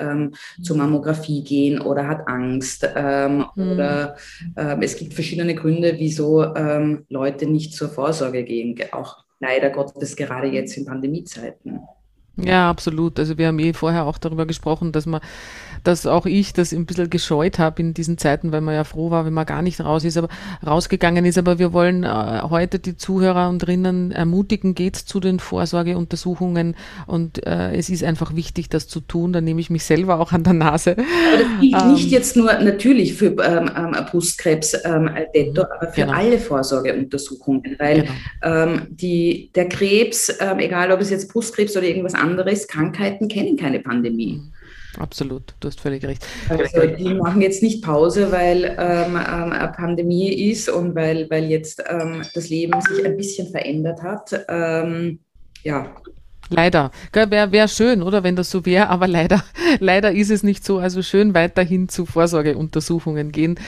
zur 0.62 0.76
Mammographie 0.76 1.44
gehen 1.44 1.80
oder 1.80 2.08
hat 2.08 2.26
Angst. 2.26 2.88
Mhm. 2.94 3.46
Oder 3.56 4.16
es 4.80 4.96
gibt 4.96 5.14
verschiedene 5.14 5.54
Gründe, 5.54 5.94
wieso 5.98 6.42
Leute 7.08 7.46
nicht 7.46 7.74
zur 7.74 7.88
Vorsorge 7.88 8.44
gehen, 8.44 8.78
auch 8.92 9.24
leider 9.40 9.70
Gottes 9.70 10.16
gerade 10.16 10.48
jetzt 10.48 10.76
in 10.76 10.86
Pandemiezeiten. 10.86 11.80
Ja, 12.36 12.70
absolut. 12.70 13.18
Also 13.18 13.38
wir 13.38 13.48
haben 13.48 13.58
eh 13.58 13.72
vorher 13.72 14.06
auch 14.06 14.18
darüber 14.18 14.46
gesprochen, 14.46 14.92
dass 14.92 15.06
man 15.06 15.20
dass 15.84 16.06
auch 16.06 16.26
ich 16.26 16.52
das 16.52 16.72
ein 16.72 16.86
bisschen 16.86 17.10
gescheut 17.10 17.58
habe 17.58 17.80
in 17.82 17.94
diesen 17.94 18.18
Zeiten, 18.18 18.52
weil 18.52 18.60
man 18.60 18.74
ja 18.74 18.84
froh 18.84 19.10
war, 19.10 19.24
wenn 19.24 19.32
man 19.32 19.46
gar 19.46 19.62
nicht 19.62 19.80
raus 19.80 20.04
ist, 20.04 20.16
aber 20.16 20.28
rausgegangen 20.66 21.24
ist. 21.24 21.38
Aber 21.38 21.58
wir 21.58 21.72
wollen 21.72 22.04
äh, 22.04 22.40
heute 22.42 22.78
die 22.78 22.96
Zuhörer 22.96 23.48
und 23.48 23.66
Rinnen 23.66 24.12
ermutigen, 24.12 24.74
geht 24.74 24.96
zu 24.96 25.20
den 25.20 25.38
Vorsorgeuntersuchungen 25.40 26.76
und 27.06 27.46
äh, 27.46 27.74
es 27.74 27.88
ist 27.88 28.04
einfach 28.04 28.34
wichtig, 28.34 28.68
das 28.68 28.88
zu 28.88 29.00
tun. 29.00 29.32
Da 29.32 29.40
nehme 29.40 29.60
ich 29.60 29.70
mich 29.70 29.84
selber 29.84 30.20
auch 30.20 30.32
an 30.32 30.44
der 30.44 30.52
Nase. 30.52 30.92
Aber 30.92 31.42
das 31.42 31.60
gilt 31.60 31.82
ähm, 31.82 31.92
nicht 31.92 32.10
jetzt 32.10 32.36
nur 32.36 32.52
natürlich 32.52 33.14
für 33.14 33.36
ähm, 33.42 33.70
ähm 33.76 33.96
Brustkrebs, 34.10 34.76
ähm, 34.84 35.10
Detto, 35.34 35.62
aber 35.62 35.92
für 35.92 36.02
genau. 36.02 36.12
alle 36.12 36.38
Vorsorgeuntersuchungen, 36.38 37.76
weil 37.78 38.02
genau. 38.02 38.12
ähm, 38.42 38.82
die, 38.90 39.50
der 39.54 39.68
Krebs, 39.68 40.32
ähm, 40.40 40.58
egal 40.58 40.90
ob 40.90 41.00
es 41.00 41.10
jetzt 41.10 41.32
Brustkrebs 41.32 41.76
oder 41.76 41.86
irgendwas 41.86 42.14
anderes, 42.20 42.68
Krankheiten 42.68 43.28
kennen 43.28 43.56
keine 43.56 43.80
Pandemie. 43.80 44.34
Mhm. 44.34 44.52
Absolut, 44.98 45.54
du 45.60 45.68
hast 45.68 45.80
völlig 45.80 46.04
recht. 46.04 46.26
Also 46.48 46.86
die 46.86 47.14
machen 47.14 47.40
jetzt 47.40 47.62
nicht 47.62 47.82
Pause, 47.82 48.32
weil 48.32 48.76
ähm, 48.78 49.16
ähm, 49.16 49.52
eine 49.52 49.72
Pandemie 49.72 50.50
ist 50.50 50.68
und 50.68 50.94
weil, 50.94 51.30
weil 51.30 51.44
jetzt 51.44 51.82
ähm, 51.88 52.22
das 52.34 52.48
Leben 52.48 52.80
sich 52.80 53.04
ein 53.04 53.16
bisschen 53.16 53.48
verändert 53.48 54.02
hat. 54.02 54.46
Ähm, 54.48 55.20
ja, 55.62 55.94
Leider. 56.50 56.90
Wäre 57.12 57.52
wär 57.52 57.68
schön, 57.68 58.02
oder, 58.02 58.24
wenn 58.24 58.34
das 58.34 58.50
so 58.50 58.66
wäre, 58.66 58.88
aber 58.88 59.06
leider, 59.06 59.44
leider 59.78 60.10
ist 60.10 60.30
es 60.30 60.42
nicht 60.42 60.64
so. 60.64 60.78
Also 60.78 61.00
schön 61.00 61.32
weiterhin 61.32 61.88
zu 61.88 62.06
Vorsorgeuntersuchungen 62.06 63.30
gehen. 63.30 63.58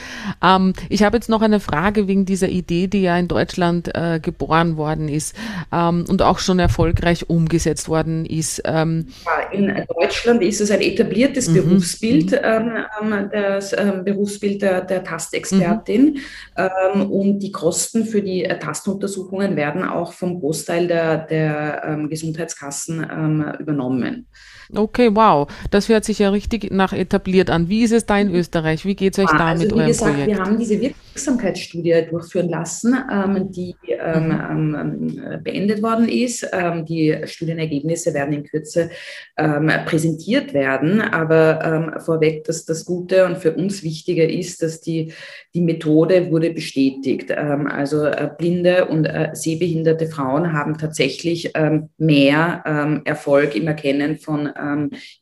Ähm, 0.43 0.73
ich 0.89 1.03
habe 1.03 1.15
jetzt 1.15 1.29
noch 1.29 1.41
eine 1.41 1.61
Frage 1.61 2.09
wegen 2.09 2.25
dieser 2.25 2.49
Idee, 2.49 2.87
die 2.87 3.03
ja 3.03 3.17
in 3.17 3.29
Deutschland 3.29 3.95
äh, 3.95 4.19
geboren 4.21 4.75
worden 4.75 5.07
ist 5.07 5.33
ähm, 5.71 6.03
und 6.09 6.21
auch 6.21 6.39
schon 6.39 6.59
erfolgreich 6.59 7.29
umgesetzt 7.29 7.87
worden 7.87 8.25
ist. 8.25 8.61
Ähm, 8.65 9.07
in 9.53 9.73
Deutschland 9.99 10.41
ist 10.41 10.59
es 10.59 10.69
ein 10.69 10.81
etabliertes 10.81 11.47
mhm. 11.47 11.53
Berufsbild, 11.53 12.31
mhm. 12.31 12.37
Ähm, 12.43 12.71
ähm, 13.01 13.29
das 13.31 13.71
ähm, 13.71 14.03
Berufsbild 14.03 14.61
der, 14.61 14.81
der 14.81 15.03
Tastexpertin. 15.03 16.17
Mhm. 16.57 17.11
und 17.11 17.39
die 17.39 17.51
Kosten 17.51 18.05
für 18.05 18.21
die 18.21 18.43
äh, 18.43 18.59
Tastuntersuchungen 18.59 19.55
werden 19.55 19.83
auch 19.83 20.11
vom 20.11 20.39
Großteil 20.39 20.87
der, 20.87 21.17
der 21.17 22.05
Gesundheitskassen 22.09 22.72
Kassen 22.73 23.07
ähm, 23.07 23.53
übernommen. 23.59 24.27
Okay, 24.73 25.09
wow. 25.13 25.47
Das 25.71 25.89
hört 25.89 26.05
sich 26.05 26.19
ja 26.19 26.29
richtig 26.29 26.71
nach 26.71 26.93
etabliert 26.93 27.49
an. 27.49 27.69
Wie 27.69 27.83
ist 27.83 27.91
es 27.91 28.05
da 28.05 28.17
in 28.17 28.33
Österreich? 28.33 28.85
Wie 28.85 28.95
geht 28.95 29.17
es 29.17 29.23
euch 29.23 29.31
da 29.31 29.47
also 29.47 29.63
mit 29.63 29.73
eurem 29.73 29.87
gesagt, 29.87 30.11
Projekt? 30.11 30.31
Wir 30.31 30.43
haben 30.43 30.57
diese 30.57 30.79
Wirksamkeitsstudie 30.79 32.05
durchführen 32.09 32.49
lassen, 32.49 32.97
ähm, 33.11 33.51
die 33.51 33.75
ähm, 33.87 34.27
mhm. 34.27 34.75
ähm, 34.75 35.43
beendet 35.43 35.81
worden 35.81 36.07
ist. 36.07 36.47
Ähm, 36.51 36.85
die 36.85 37.15
Studienergebnisse 37.25 38.13
werden 38.13 38.33
in 38.33 38.43
Kürze 38.43 38.89
ähm, 39.37 39.71
präsentiert 39.85 40.53
werden. 40.53 41.01
Aber 41.01 41.59
ähm, 41.63 41.99
vorweg, 41.99 42.43
dass 42.45 42.65
das 42.65 42.85
Gute 42.85 43.25
und 43.25 43.37
für 43.37 43.53
uns 43.53 43.83
Wichtige 43.83 44.25
ist, 44.25 44.61
dass 44.61 44.81
die, 44.81 45.13
die 45.53 45.61
Methode 45.61 46.31
wurde 46.31 46.51
bestätigt. 46.51 47.31
also 47.31 48.05
äh, 48.05 48.29
blinde 48.37 48.85
und 48.85 49.05
äh, 49.05 49.29
sehbehinderte 49.33 50.07
Frauen 50.07 50.53
haben 50.53 50.77
tatsächlich 50.77 51.53
mehr 51.97 53.01
Erfolg 53.05 53.55
im 53.55 53.67
Erkennen 53.67 54.17
von 54.17 54.52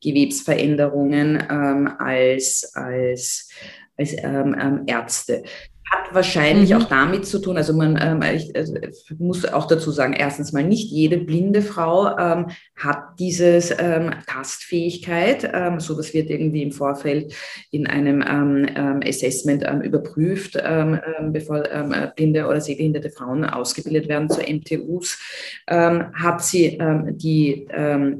Gewebsveränderungen 0.01 1.49
als, 1.99 2.71
als 2.73 3.49
als 3.97 4.15
ähm, 4.23 4.55
ähm, 4.59 4.83
Ärzte. 4.87 5.43
Hat 5.93 6.15
wahrscheinlich 6.15 6.69
mhm. 6.69 6.77
auch 6.77 6.83
damit 6.85 7.25
zu 7.25 7.39
tun, 7.39 7.57
also 7.57 7.73
man 7.73 7.99
ähm, 8.01 8.21
ich, 8.33 8.55
also 8.55 8.75
muss 9.19 9.45
auch 9.45 9.67
dazu 9.67 9.91
sagen, 9.91 10.13
erstens 10.13 10.53
mal 10.53 10.63
nicht 10.63 10.89
jede 10.89 11.17
blinde 11.17 11.61
Frau 11.61 12.17
ähm, 12.17 12.47
hat 12.77 13.19
dieses 13.19 13.71
ähm, 13.77 14.11
Tastfähigkeit. 14.25 15.51
Ähm, 15.53 15.81
so 15.81 15.93
das 15.97 16.13
wird 16.13 16.29
irgendwie 16.29 16.63
im 16.63 16.71
Vorfeld 16.71 17.33
in 17.71 17.87
einem 17.87 18.21
ähm, 18.21 18.67
ähm, 18.73 18.99
Assessment 19.05 19.65
überprüft, 19.83 20.53
bevor 20.53 21.63
blinde 22.15 22.47
oder 22.47 22.61
sehbehinderte 22.61 23.09
Frauen 23.09 23.43
ausgebildet 23.43 24.07
werden 24.07 24.29
zu 24.29 24.41
MTUs. 24.41 25.19
hat 25.67 26.43
sie 26.43 26.77
die 27.11 27.67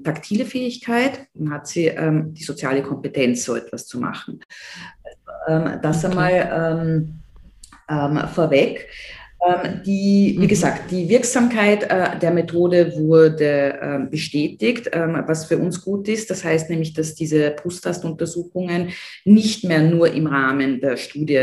taktile 0.04 0.46
Fähigkeit 0.46 1.28
und 1.34 1.52
hat 1.52 1.68
sie 1.68 1.92
die 2.32 2.44
soziale 2.44 2.84
Kompetenz, 2.84 3.46
so 3.46 3.56
etwas 3.56 3.88
zu 3.88 4.00
machen. 4.00 4.40
das 5.48 6.04
okay. 6.04 6.08
einmal 6.08 7.21
ähm, 7.92 8.28
vorweg. 8.34 8.88
Ähm, 9.44 9.82
die, 9.84 10.36
wie 10.38 10.44
mhm. 10.44 10.48
gesagt, 10.48 10.92
die 10.92 11.10
Wirksamkeit 11.10 11.90
äh, 11.90 12.20
der 12.20 12.30
Methode 12.30 12.94
wurde 12.96 13.80
ähm, 13.82 14.10
bestätigt, 14.12 14.92
ähm, 14.94 15.24
was 15.26 15.46
für 15.46 15.58
uns 15.58 15.84
gut 15.84 16.08
ist. 16.08 16.30
Das 16.30 16.44
heißt 16.44 16.70
nämlich, 16.70 16.94
dass 16.94 17.16
diese 17.16 17.50
Brusttastuntersuchungen 17.50 18.90
nicht 19.26 19.64
mehr 19.64 19.82
nur 19.82 20.14
im 20.14 20.28
Rahmen 20.28 20.80
der 20.80 20.98
Studie 20.98 21.40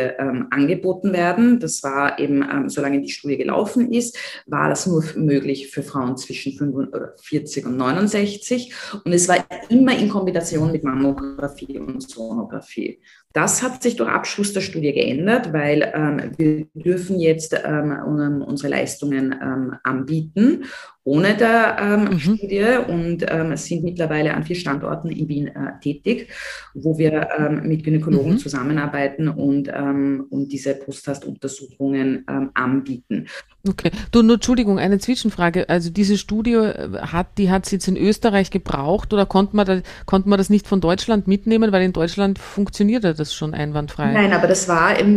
angeboten 0.50 1.12
werden. 1.12 1.58
Das 1.58 1.82
war 1.82 2.18
eben, 2.18 2.68
solange 2.68 3.00
die 3.00 3.10
Studie 3.10 3.36
gelaufen 3.36 3.92
ist, 3.92 4.16
war 4.46 4.68
das 4.68 4.86
nur 4.86 5.04
möglich 5.16 5.70
für 5.70 5.82
Frauen 5.82 6.16
zwischen 6.16 6.52
45 6.52 7.66
und 7.66 7.76
69. 7.76 8.72
Und 9.04 9.12
es 9.12 9.28
war 9.28 9.44
immer 9.68 9.96
in 9.98 10.08
Kombination 10.08 10.70
mit 10.70 10.84
Mammographie 10.84 11.78
und 11.78 12.08
Sonographie. 12.08 13.00
Das 13.34 13.62
hat 13.62 13.82
sich 13.82 13.96
durch 13.96 14.08
Abschluss 14.08 14.54
der 14.54 14.62
Studie 14.62 14.92
geändert, 14.92 15.52
weil 15.52 15.92
ähm, 15.94 16.32
wir 16.38 16.66
dürfen 16.74 17.20
jetzt 17.20 17.54
ähm, 17.62 18.42
unsere 18.42 18.70
Leistungen 18.70 19.32
ähm, 19.32 19.76
anbieten 19.84 20.64
ohne 21.08 21.34
der 21.34 21.76
ähm, 21.80 22.04
mhm. 22.04 22.18
Studie 22.18 22.66
und 22.86 23.24
ähm, 23.26 23.56
sind 23.56 23.82
mittlerweile 23.82 24.34
an 24.34 24.44
vier 24.44 24.56
Standorten 24.56 25.10
in 25.10 25.26
Wien 25.26 25.46
äh, 25.46 25.80
tätig, 25.82 26.28
wo 26.74 26.98
wir 26.98 27.28
ähm, 27.38 27.66
mit 27.66 27.82
Gynäkologen 27.82 28.32
mhm. 28.32 28.38
zusammenarbeiten 28.38 29.28
und, 29.28 29.68
ähm, 29.68 30.26
und 30.28 30.52
diese 30.52 30.74
Brusttastuntersuchungen 30.74 32.26
ähm, 32.28 32.50
anbieten. 32.52 33.26
Okay. 33.66 33.90
Du, 34.12 34.22
nur 34.22 34.34
Entschuldigung, 34.34 34.78
eine 34.78 34.98
Zwischenfrage. 34.98 35.68
Also 35.68 35.88
diese 35.90 36.18
Studie 36.18 36.52
äh, 36.52 36.98
hat, 37.00 37.38
die 37.38 37.50
hat 37.50 37.64
es 37.64 37.72
jetzt 37.72 37.88
in 37.88 37.96
Österreich 37.96 38.50
gebraucht 38.50 39.12
oder 39.14 39.24
konnte 39.24 39.56
man, 39.56 39.66
da, 39.66 39.80
konnte 40.04 40.28
man 40.28 40.36
das 40.36 40.50
nicht 40.50 40.68
von 40.68 40.82
Deutschland 40.82 41.26
mitnehmen, 41.26 41.72
weil 41.72 41.82
in 41.82 41.94
Deutschland 41.94 42.38
funktionierte 42.38 43.14
das 43.14 43.32
schon 43.32 43.54
einwandfrei? 43.54 44.12
Nein, 44.12 44.34
aber 44.34 44.46
das 44.46 44.68
war 44.68 44.98
ähm, 44.98 45.14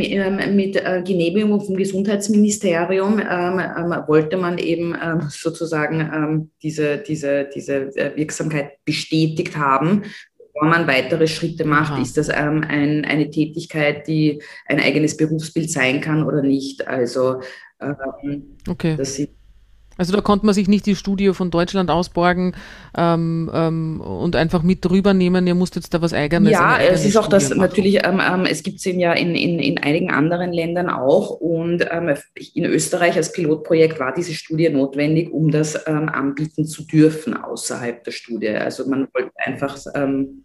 mit 0.56 0.78
äh, 0.78 1.02
Genehmigung 1.06 1.60
vom 1.60 1.76
Gesundheitsministerium, 1.76 3.18
wollte 4.08 4.38
man 4.38 4.58
eben 4.58 4.96
sozusagen 5.30 5.81
sozusagen 5.82 6.12
ähm, 6.14 6.52
diese, 6.62 6.98
diese, 6.98 7.50
diese 7.54 7.96
äh, 7.96 8.16
Wirksamkeit 8.16 8.84
bestätigt 8.86 9.58
haben. 9.58 10.04
Bevor 10.54 10.70
man 10.70 10.88
weitere 10.88 11.28
Schritte 11.28 11.66
macht, 11.66 11.94
Aha. 11.94 12.02
ist 12.02 12.18
das 12.18 12.28
ähm, 12.30 12.64
ein, 12.68 13.06
eine 13.06 13.30
Tätigkeit, 13.30 14.08
die 14.08 14.42
ein 14.68 14.80
eigenes 14.80 15.16
Berufsbild 15.16 15.72
sein 15.72 16.02
kann 16.02 16.24
oder 16.24 16.42
nicht. 16.42 16.88
Also 16.88 17.42
ähm, 17.80 18.58
okay. 18.68 18.96
das 18.98 19.16
sind 19.16 19.30
also 20.02 20.16
da 20.16 20.22
konnte 20.22 20.48
man 20.48 20.56
sich 20.56 20.68
nicht 20.68 20.88
die 20.88 20.96
Studie 20.96 21.32
von 21.32 21.52
Deutschland 21.52 21.92
ausborgen 21.92 22.56
ähm, 22.98 23.52
ähm, 23.54 24.02
und 24.02 24.36
einfach 24.36 24.64
mit 24.64 24.84
drüber 24.84 25.14
nehmen, 25.14 25.46
ihr 25.46 25.54
müsst 25.54 25.76
jetzt 25.76 25.94
da 25.94 26.02
was 26.02 26.12
Eigenes 26.12 26.52
Ja, 26.52 26.80
es 26.80 27.06
ist 27.06 27.16
auch 27.18 27.28
das 27.28 27.50
machen. 27.50 27.60
natürlich, 27.60 28.04
ähm, 28.04 28.20
ähm, 28.20 28.48
es 28.50 28.64
gibt 28.64 28.80
es 28.80 28.86
ja 28.86 29.14
in, 29.14 29.36
in, 29.36 29.60
in 29.60 29.78
einigen 29.78 30.10
anderen 30.10 30.54
Ländern 30.54 30.90
auch 30.90 31.30
und 31.30 31.86
ähm, 31.92 32.16
in 32.56 32.66
Österreich 32.66 33.16
als 33.16 33.32
Pilotprojekt 33.32 34.00
war 34.00 34.12
diese 34.12 34.34
Studie 34.34 34.70
notwendig, 34.70 35.32
um 35.32 35.52
das 35.52 35.80
ähm, 35.86 36.10
anbieten 36.10 36.66
zu 36.66 36.84
dürfen 36.84 37.38
außerhalb 37.38 38.04
der 38.04 38.12
Studie. 38.12 38.50
Also 38.50 38.90
man 38.90 39.08
wollte 39.14 39.30
einfach 39.36 39.78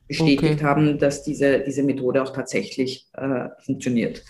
bestätigt 0.06 0.56
okay. 0.56 0.64
haben, 0.64 0.98
dass 0.98 1.22
diese, 1.22 1.60
diese 1.60 1.82
Methode 1.82 2.22
auch 2.22 2.34
tatsächlich 2.34 3.06
äh, 3.14 3.48
funktioniert. 3.64 4.22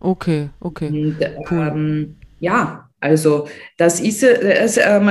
Okay, 0.00 0.50
okay. 0.58 0.88
Und, 0.88 1.16
cool. 1.48 2.16
ja, 2.40 2.90
also 3.04 3.46
das 3.76 4.00
ist 4.00 4.22
es, 4.22 4.78
ähm, 4.78 5.10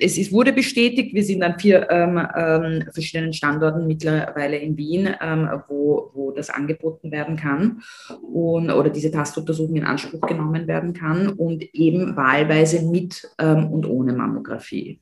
es 0.00 0.16
ist, 0.16 0.32
wurde 0.32 0.50
bestätigt. 0.52 1.12
Wir 1.12 1.22
sind 1.22 1.42
an 1.42 1.58
vier 1.58 1.86
ähm, 1.90 2.18
ähm, 2.34 2.84
verschiedenen 2.90 3.34
Standorten 3.34 3.86
mittlerweile 3.86 4.56
in 4.56 4.78
Wien, 4.78 5.10
ähm, 5.20 5.46
wo, 5.68 6.10
wo 6.14 6.30
das 6.30 6.48
angeboten 6.48 7.12
werden 7.12 7.36
kann 7.36 7.82
und, 8.22 8.70
oder 8.70 8.88
diese 8.88 9.10
Tastuntersuchung 9.10 9.76
in 9.76 9.84
Anspruch 9.84 10.22
genommen 10.22 10.66
werden 10.66 10.94
kann 10.94 11.28
und 11.28 11.62
eben 11.74 12.16
wahlweise 12.16 12.86
mit 12.86 13.28
ähm, 13.38 13.66
und 13.72 13.84
ohne 13.84 14.14
Mammographie. 14.14 14.98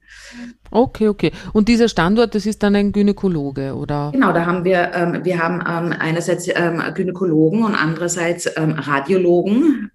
Okay, 0.72 1.06
okay. 1.06 1.30
Und 1.52 1.68
dieser 1.68 1.88
Standort, 1.88 2.34
das 2.34 2.44
ist 2.44 2.60
dann 2.64 2.74
ein 2.74 2.90
Gynäkologe, 2.90 3.72
oder? 3.76 4.10
Genau, 4.12 4.32
da 4.32 4.44
haben 4.44 4.64
wir, 4.64 4.90
ähm, 4.94 5.20
wir 5.22 5.38
haben 5.38 5.60
einerseits 5.60 6.46
Gynäkologen 6.46 7.62
und 7.62 7.74
andererseits 7.74 8.50
Radiologen, 8.56 9.90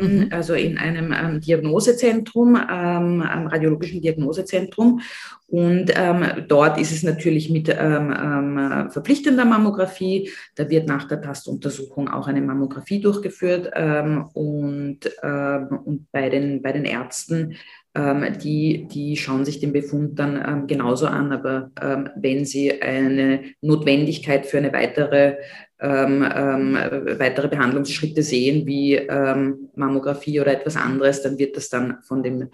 mhm. 0.00 0.28
also 0.30 0.54
in 0.54 0.78
einem 0.78 1.40
Diagnosis 1.40 1.73
Diagnosezentrum, 1.74 2.56
ähm, 2.56 3.22
am 3.22 3.46
radiologischen 3.46 4.00
Diagnosezentrum. 4.00 5.00
Und 5.46 5.92
ähm, 5.94 6.24
dort 6.48 6.78
ist 6.80 6.92
es 6.92 7.02
natürlich 7.02 7.50
mit 7.50 7.68
ähm, 7.68 8.12
ähm, 8.12 8.90
verpflichtender 8.90 9.44
Mammographie. 9.44 10.30
Da 10.54 10.68
wird 10.68 10.88
nach 10.88 11.06
der 11.06 11.20
Tastuntersuchung 11.20 12.08
auch 12.08 12.26
eine 12.26 12.40
Mammographie 12.40 13.00
durchgeführt. 13.00 13.70
Ähm, 13.74 14.26
und, 14.32 15.00
ähm, 15.22 15.80
und 15.84 16.10
bei, 16.12 16.28
den, 16.28 16.62
bei 16.62 16.72
den 16.72 16.84
Ärzten 16.84 17.56
die, 17.96 18.88
die 18.90 19.16
schauen 19.16 19.44
sich 19.44 19.60
den 19.60 19.72
Befund 19.72 20.18
dann 20.18 20.66
genauso 20.66 21.06
an. 21.06 21.30
Aber 21.30 21.70
wenn 22.16 22.44
sie 22.44 22.82
eine 22.82 23.44
Notwendigkeit 23.60 24.46
für 24.46 24.58
eine 24.58 24.72
weitere 24.72 25.36
ähm, 25.84 26.26
ähm, 26.34 26.74
weitere 27.18 27.48
Behandlungsschritte 27.48 28.22
sehen, 28.22 28.66
wie 28.66 28.94
ähm, 28.94 29.68
Mammographie 29.74 30.40
oder 30.40 30.52
etwas 30.52 30.76
anderes, 30.76 31.20
dann 31.20 31.38
wird 31.38 31.56
das 31.56 31.68
dann 31.68 31.98
von 32.02 32.22
dem 32.22 32.48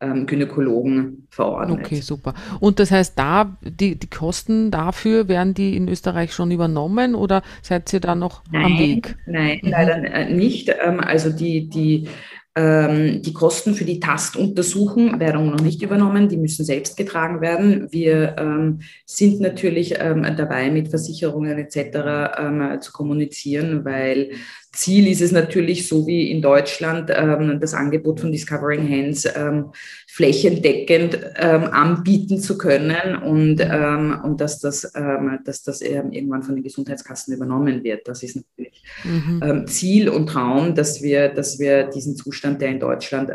ähm, 0.00 0.26
Gynäkologen 0.26 1.26
verordnet. 1.30 1.80
Okay, 1.80 2.00
super. 2.02 2.34
Und 2.60 2.78
das 2.78 2.90
heißt, 2.90 3.18
da 3.18 3.56
die, 3.62 3.96
die 3.96 4.10
Kosten 4.10 4.70
dafür, 4.70 5.28
werden 5.28 5.54
die 5.54 5.76
in 5.76 5.88
Österreich 5.88 6.34
schon 6.34 6.50
übernommen 6.50 7.14
oder 7.14 7.42
seid 7.62 7.90
ihr 7.94 8.00
da 8.00 8.14
noch 8.14 8.42
nein, 8.52 8.64
am 8.64 8.78
Weg? 8.78 9.16
Nein, 9.26 9.60
mhm. 9.62 9.70
leider 9.70 9.96
äh, 10.04 10.34
nicht. 10.34 10.68
Ähm, 10.68 11.00
also 11.00 11.30
die, 11.30 11.70
die 11.70 12.08
die 12.56 13.32
Kosten 13.32 13.74
für 13.74 13.84
die 13.84 13.98
Tastuntersuchung 13.98 15.18
werden 15.18 15.50
noch 15.50 15.60
nicht 15.60 15.82
übernommen, 15.82 16.28
die 16.28 16.36
müssen 16.36 16.64
selbst 16.64 16.96
getragen 16.96 17.40
werden. 17.40 17.88
Wir 17.90 18.36
ähm, 18.38 18.80
sind 19.04 19.40
natürlich 19.40 19.96
ähm, 19.98 20.24
dabei, 20.36 20.70
mit 20.70 20.86
Versicherungen 20.86 21.58
etc. 21.58 22.36
Ähm, 22.38 22.80
zu 22.80 22.92
kommunizieren, 22.92 23.84
weil 23.84 24.30
Ziel 24.74 25.06
ist 25.08 25.20
es 25.20 25.32
natürlich, 25.32 25.88
so 25.88 26.06
wie 26.06 26.30
in 26.30 26.42
Deutschland, 26.42 27.10
ähm, 27.14 27.58
das 27.60 27.74
Angebot 27.74 28.20
von 28.20 28.32
Discovering 28.32 28.88
Hands 28.90 29.24
ähm, 29.36 29.70
flächendeckend 30.08 31.18
ähm, 31.36 31.64
anbieten 31.64 32.38
zu 32.38 32.58
können 32.58 33.16
und, 33.16 33.60
ähm, 33.60 34.20
und 34.22 34.40
dass 34.40 34.60
das, 34.60 34.92
ähm, 34.94 35.38
dass 35.44 35.62
das 35.62 35.80
irgendwann 35.80 36.42
von 36.42 36.56
den 36.56 36.64
Gesundheitskassen 36.64 37.34
übernommen 37.34 37.84
wird. 37.84 38.06
Das 38.08 38.22
ist 38.22 38.36
natürlich 38.36 38.82
mhm. 39.04 39.40
Ähm, 39.42 39.66
Ziel 39.66 40.08
und 40.08 40.26
Traum, 40.26 40.74
dass 40.74 41.02
wir, 41.02 41.28
dass 41.28 41.58
wir 41.58 41.84
diesen 41.84 42.16
Zustand, 42.16 42.60
der 42.60 42.70
in 42.70 42.80
Deutschland 42.80 43.30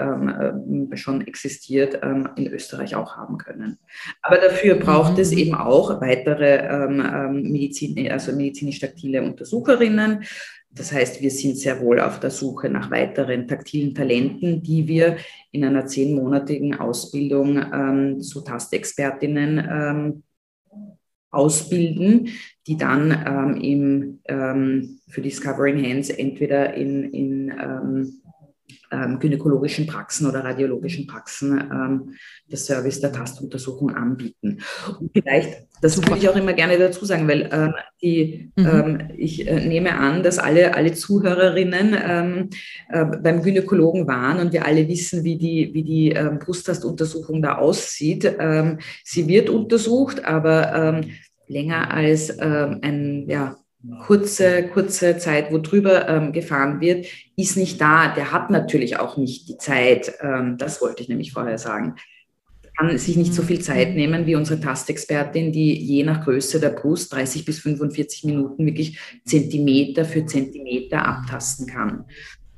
schon 0.96 1.26
existiert, 1.26 2.00
in 2.36 2.48
Österreich 2.48 2.96
auch 2.96 3.18
haben 3.18 3.38
können. 3.38 3.78
Aber 4.22 4.38
dafür 4.38 4.76
braucht 4.76 5.14
mhm. 5.14 5.20
es 5.20 5.32
eben 5.32 5.56
auch 5.56 6.02
weitere 6.02 6.88
Medizin, 7.32 8.10
also 8.12 8.32
medizinisch 8.32 8.80
taktile 8.80 9.22
Untersucherinnen, 9.24 10.24
das 10.72 10.92
heißt, 10.92 11.22
wir 11.22 11.32
sind 11.32 11.58
sehr 11.58 11.82
wohl 11.82 12.00
auf 12.00 12.20
der 12.20 12.30
Suche 12.30 12.70
nach 12.70 12.92
weiteren 12.92 13.48
taktilen 13.48 13.96
Talenten, 13.96 14.62
die 14.62 14.88
wir 14.88 15.18
in 15.52 15.66
einer 15.66 15.88
zehnmonatigen 15.88 16.76
Ausbildung 16.76 17.58
ähm, 17.58 18.22
zu 18.22 18.42
Tastexpertinnen 18.42 19.68
ähm, 19.70 20.24
ausbilden, 21.32 22.30
die 22.68 22.78
dann 22.78 23.12
ähm, 23.12 23.62
im, 23.62 24.20
ähm, 24.26 25.00
für 25.08 25.22
Discovering 25.22 25.84
Hands 25.84 26.10
entweder 26.10 26.74
in, 26.74 27.04
in 27.14 27.52
ähm, 28.92 29.20
gynäkologischen 29.20 29.88
Praxen 29.88 30.28
oder 30.28 30.44
radiologischen 30.44 31.08
Praxen 31.08 31.60
ähm, 31.60 32.14
das 32.48 32.66
Service 32.66 33.00
der 33.00 33.12
Tastuntersuchung 33.12 33.92
anbieten. 33.96 34.60
Und 35.00 35.12
vielleicht, 35.14 35.68
das 35.82 35.96
Super. 35.96 36.10
würde 36.10 36.20
ich 36.20 36.30
auch 36.30 36.36
immer 36.36 36.54
gerne 36.54 36.78
dazu 36.78 37.06
sagen, 37.06 37.28
weil 37.28 37.50
ähm, 37.52 37.74
die, 38.02 38.52
mhm. 38.56 38.66
ähm, 38.66 39.10
ich 39.18 39.48
äh, 39.48 39.66
nehme 39.66 39.96
an, 39.96 40.24
dass 40.24 40.40
alle, 40.40 40.76
alle 40.76 40.94
Zuhörerinnen 40.94 41.96
ähm, 42.02 42.50
äh, 42.90 43.06
beim 43.06 43.42
Gynäkologen 43.42 44.08
waren 44.08 44.40
und 44.40 44.54
wir 44.54 44.66
alle 44.66 44.88
wissen, 44.88 45.24
wie 45.24 45.38
die, 45.38 45.72
wie 45.74 45.84
die 45.84 46.12
ähm, 46.12 46.40
Brusttastuntersuchung 46.40 47.42
da 47.42 47.58
aussieht. 47.58 48.36
Ähm, 48.40 48.80
sie 49.04 49.28
wird 49.28 49.50
untersucht, 49.50 50.26
aber 50.26 50.74
ähm, 50.74 51.12
länger 51.48 51.92
als 51.92 52.38
ein, 52.38 53.26
ja, 53.28 53.58
kurze, 54.06 54.68
kurze 54.68 55.18
Zeit, 55.18 55.52
wo 55.52 55.58
drüber 55.58 56.08
ähm, 56.10 56.34
gefahren 56.34 56.82
wird, 56.82 57.08
ist 57.36 57.58
nicht 57.58 57.80
da. 57.80 58.14
Der 58.14 58.32
hat 58.32 58.50
natürlich 58.50 59.00
auch 59.00 59.18
nicht 59.18 59.48
die 59.48 59.58
Zeit. 59.58 60.14
Ähm, 60.22 60.58
das 60.58 60.82
wollte 60.82 61.02
ich 61.02 61.10
nämlich 61.10 61.32
vorher 61.32 61.58
sagen. 61.58 61.96
Kann 62.78 62.98
sich 62.98 63.18
nicht 63.18 63.34
so 63.34 63.42
viel 63.42 63.60
Zeit 63.60 63.96
nehmen 63.96 64.26
wie 64.26 64.36
unsere 64.36 64.60
Tastexpertin, 64.60 65.52
die 65.52 65.74
je 65.74 66.04
nach 66.04 66.24
Größe 66.24 66.60
der 66.60 66.70
Brust 66.70 67.14
30 67.14 67.46
bis 67.46 67.60
45 67.60 68.24
Minuten 68.26 68.66
wirklich 68.66 69.00
Zentimeter 69.26 70.06
für 70.06 70.26
Zentimeter 70.26 71.06
abtasten 71.06 71.68
kann. 71.68 72.06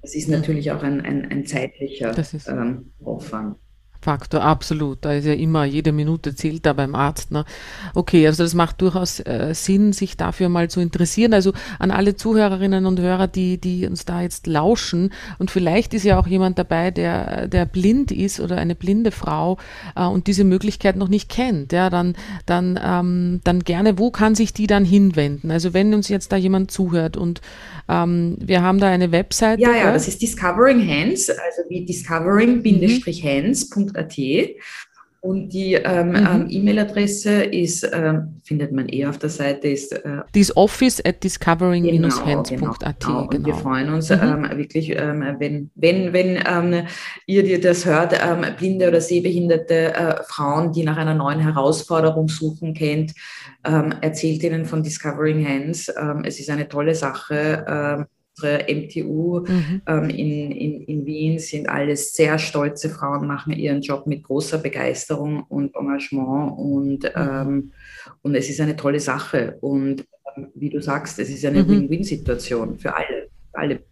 Das 0.02 0.16
ist 0.16 0.30
natürlich 0.30 0.72
auch 0.72 0.82
ein, 0.82 1.02
ein, 1.02 1.30
ein 1.32 1.46
zeitlicher 1.46 2.16
ähm, 2.48 2.92
Aufwand. 3.04 3.58
Faktor, 4.02 4.42
absolut. 4.42 5.06
Da 5.06 5.14
ist 5.14 5.26
ja 5.26 5.34
immer, 5.34 5.64
jede 5.64 5.92
Minute 5.92 6.34
zählt 6.34 6.66
da 6.66 6.74
beim 6.74 6.96
Arzt. 6.96 7.32
Ne? 7.32 7.46
Okay, 7.94 8.26
also 8.26 8.44
das 8.44 8.56
macht 8.56 8.82
durchaus 8.82 9.20
äh, 9.20 9.54
Sinn, 9.54 9.94
sich 9.94 10.18
dafür 10.18 10.50
mal 10.50 10.72
zu 10.72 10.82
interessieren. 10.82 11.36
Also 11.36 11.54
an 11.78 11.92
alle 11.92 12.16
Zuhörerinnen 12.16 12.88
und 12.88 13.00
Hörer, 13.00 13.28
die, 13.28 13.60
die 13.60 13.86
uns 13.86 14.06
da 14.06 14.22
jetzt 14.22 14.48
lauschen. 14.48 15.14
Und 15.38 15.52
vielleicht 15.52 15.94
ist 15.94 16.04
ja 16.04 16.20
auch 16.20 16.26
jemand 16.26 16.58
dabei, 16.58 16.90
der, 16.90 17.48
der 17.48 17.66
blind 17.66 18.12
ist 18.12 18.40
oder 18.40 18.58
eine 18.58 18.74
blinde 18.74 19.12
Frau 19.12 19.58
äh, 19.96 20.04
und 20.04 20.26
diese 20.26 20.46
Möglichkeit 20.46 20.96
noch 20.96 21.08
nicht 21.08 21.30
kennt. 21.30 21.72
Ja, 21.72 21.92
dann, 21.92 22.16
dann, 22.48 22.80
ähm, 22.84 23.42
dann 23.44 23.60
gerne, 23.60 24.00
wo 24.00 24.10
kann 24.10 24.34
sich 24.34 24.52
die 24.52 24.66
dann 24.66 24.84
hinwenden? 24.84 25.52
Also 25.52 25.76
wenn 25.76 25.94
uns 25.94 26.10
jetzt 26.10 26.32
da 26.32 26.38
jemand 26.38 26.72
zuhört 26.72 27.18
und 27.18 27.42
ähm, 27.92 28.38
wir 28.40 28.62
haben 28.62 28.80
da 28.80 28.88
eine 28.88 29.12
Website. 29.12 29.60
Ja, 29.60 29.76
ja, 29.76 29.92
das 29.92 30.08
ist 30.08 30.22
Discovering 30.22 30.88
Hands, 30.88 31.30
also 31.30 31.64
wie 31.68 31.84
discovering-hands.at. 31.86 34.18
Und 35.24 35.50
die 35.50 35.76
ähm, 35.76 36.10
mhm. 36.10 36.16
ähm, 36.16 36.48
E-Mail-Adresse 36.50 37.44
ist, 37.44 37.88
ähm, 37.94 38.42
findet 38.44 38.72
man 38.72 38.90
eh 38.90 39.06
auf 39.06 39.20
der 39.20 39.30
Seite, 39.30 39.68
ist 39.68 39.92
äh, 39.92 40.24
ist 40.34 40.58
office 40.58 41.00
at 41.06 41.24
discovering-hands.at. 41.24 42.50
Genau, 42.50 42.74
genau, 42.74 42.94
genau. 43.00 43.28
Und 43.28 43.46
wir 43.46 43.54
freuen 43.54 43.94
uns 43.94 44.10
mhm. 44.10 44.20
ähm, 44.20 44.58
wirklich, 44.58 44.90
ähm, 44.90 45.24
wenn, 45.38 45.70
wenn, 45.76 46.12
wenn 46.12 46.40
ähm, 46.48 46.88
ihr 47.28 47.44
dir 47.44 47.62
das 47.62 47.86
hört, 47.86 48.14
ähm, 48.14 48.44
blinde 48.58 48.88
oder 48.88 49.00
sehbehinderte 49.00 49.94
äh, 49.94 50.24
Frauen, 50.28 50.72
die 50.72 50.84
nach 50.84 50.98
einer 50.98 51.14
neuen 51.14 51.40
Herausforderung 51.40 52.28
suchen, 52.28 52.74
kennt, 52.74 53.14
ähm, 53.64 53.94
erzählt 54.02 54.42
ihnen 54.42 54.66
von 54.66 54.82
Discovering 54.82 55.48
Hands. 55.48 55.94
Ähm, 56.02 56.24
es 56.26 56.40
ist 56.40 56.50
eine 56.50 56.68
tolle 56.68 56.96
Sache. 56.96 58.08
Unsere 58.42 58.66
MTU 58.74 59.46
mhm. 59.48 59.82
ähm, 59.86 60.10
in, 60.10 60.52
in, 60.52 60.82
in 60.82 61.06
Wien 61.06 61.40
sind 61.40 61.70
alles 61.70 62.14
sehr 62.14 62.40
stolze 62.40 62.90
Frauen, 62.90 63.28
machen 63.28 63.54
ihren 63.54 63.82
Job 63.82 64.08
mit 64.08 64.24
großer 64.24 64.58
Begeisterung 64.58 65.44
und 65.44 65.76
Engagement 65.76 66.58
und, 66.58 67.04
mhm. 67.04 67.10
ähm, 67.16 67.72
und 68.22 68.36
es 68.36 68.50
ist 68.50 68.60
eine 68.62 68.76
tolle 68.76 69.00
Sache. 69.00 69.58
Und 69.62 70.06
ähm, 70.36 70.48
wie 70.56 70.70
du 70.70 70.82
sagst, 70.82 71.20
es 71.20 71.30
ist 71.30 71.46
eine 71.46 71.64
mhm. 71.64 71.70
Win-Win-Situation 71.70 72.80
für 72.80 72.96
alle 72.96 73.32
alle 73.54 73.84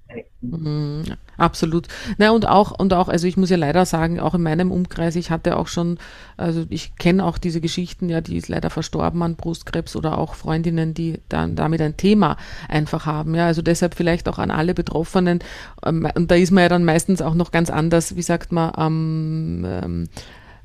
Mhm, 0.41 1.03
absolut. 1.37 1.87
Na 2.17 2.31
und 2.31 2.47
auch, 2.47 2.71
und 2.71 2.93
auch, 2.93 3.09
also 3.09 3.27
ich 3.27 3.35
muss 3.35 3.49
ja 3.49 3.57
leider 3.57 3.85
sagen, 3.85 4.19
auch 4.19 4.33
in 4.33 4.41
meinem 4.41 4.71
Umkreis, 4.71 5.15
ich 5.17 5.31
hatte 5.31 5.57
auch 5.57 5.67
schon, 5.67 5.99
also 6.37 6.65
ich 6.69 6.95
kenne 6.95 7.25
auch 7.25 7.37
diese 7.37 7.59
Geschichten, 7.61 8.09
ja, 8.09 8.21
die 8.21 8.37
ist 8.37 8.47
leider 8.47 8.69
verstorben 8.69 9.21
an 9.21 9.35
Brustkrebs 9.35 9.95
oder 9.95 10.17
auch 10.17 10.35
Freundinnen, 10.35 10.93
die 10.93 11.19
dann 11.27 11.55
damit 11.55 11.81
ein 11.81 11.97
Thema 11.97 12.37
einfach 12.69 13.05
haben. 13.05 13.35
Ja, 13.35 13.47
also 13.47 13.61
deshalb 13.61 13.95
vielleicht 13.95 14.29
auch 14.29 14.39
an 14.39 14.49
alle 14.49 14.73
Betroffenen. 14.73 15.39
Ähm, 15.85 16.07
und 16.15 16.31
da 16.31 16.35
ist 16.35 16.51
man 16.51 16.63
ja 16.63 16.69
dann 16.69 16.85
meistens 16.85 17.21
auch 17.21 17.35
noch 17.35 17.51
ganz 17.51 17.69
anders, 17.69 18.15
wie 18.15 18.21
sagt 18.21 18.51
man, 18.51 18.71
ähm, 18.77 19.65
ähm, 19.67 20.09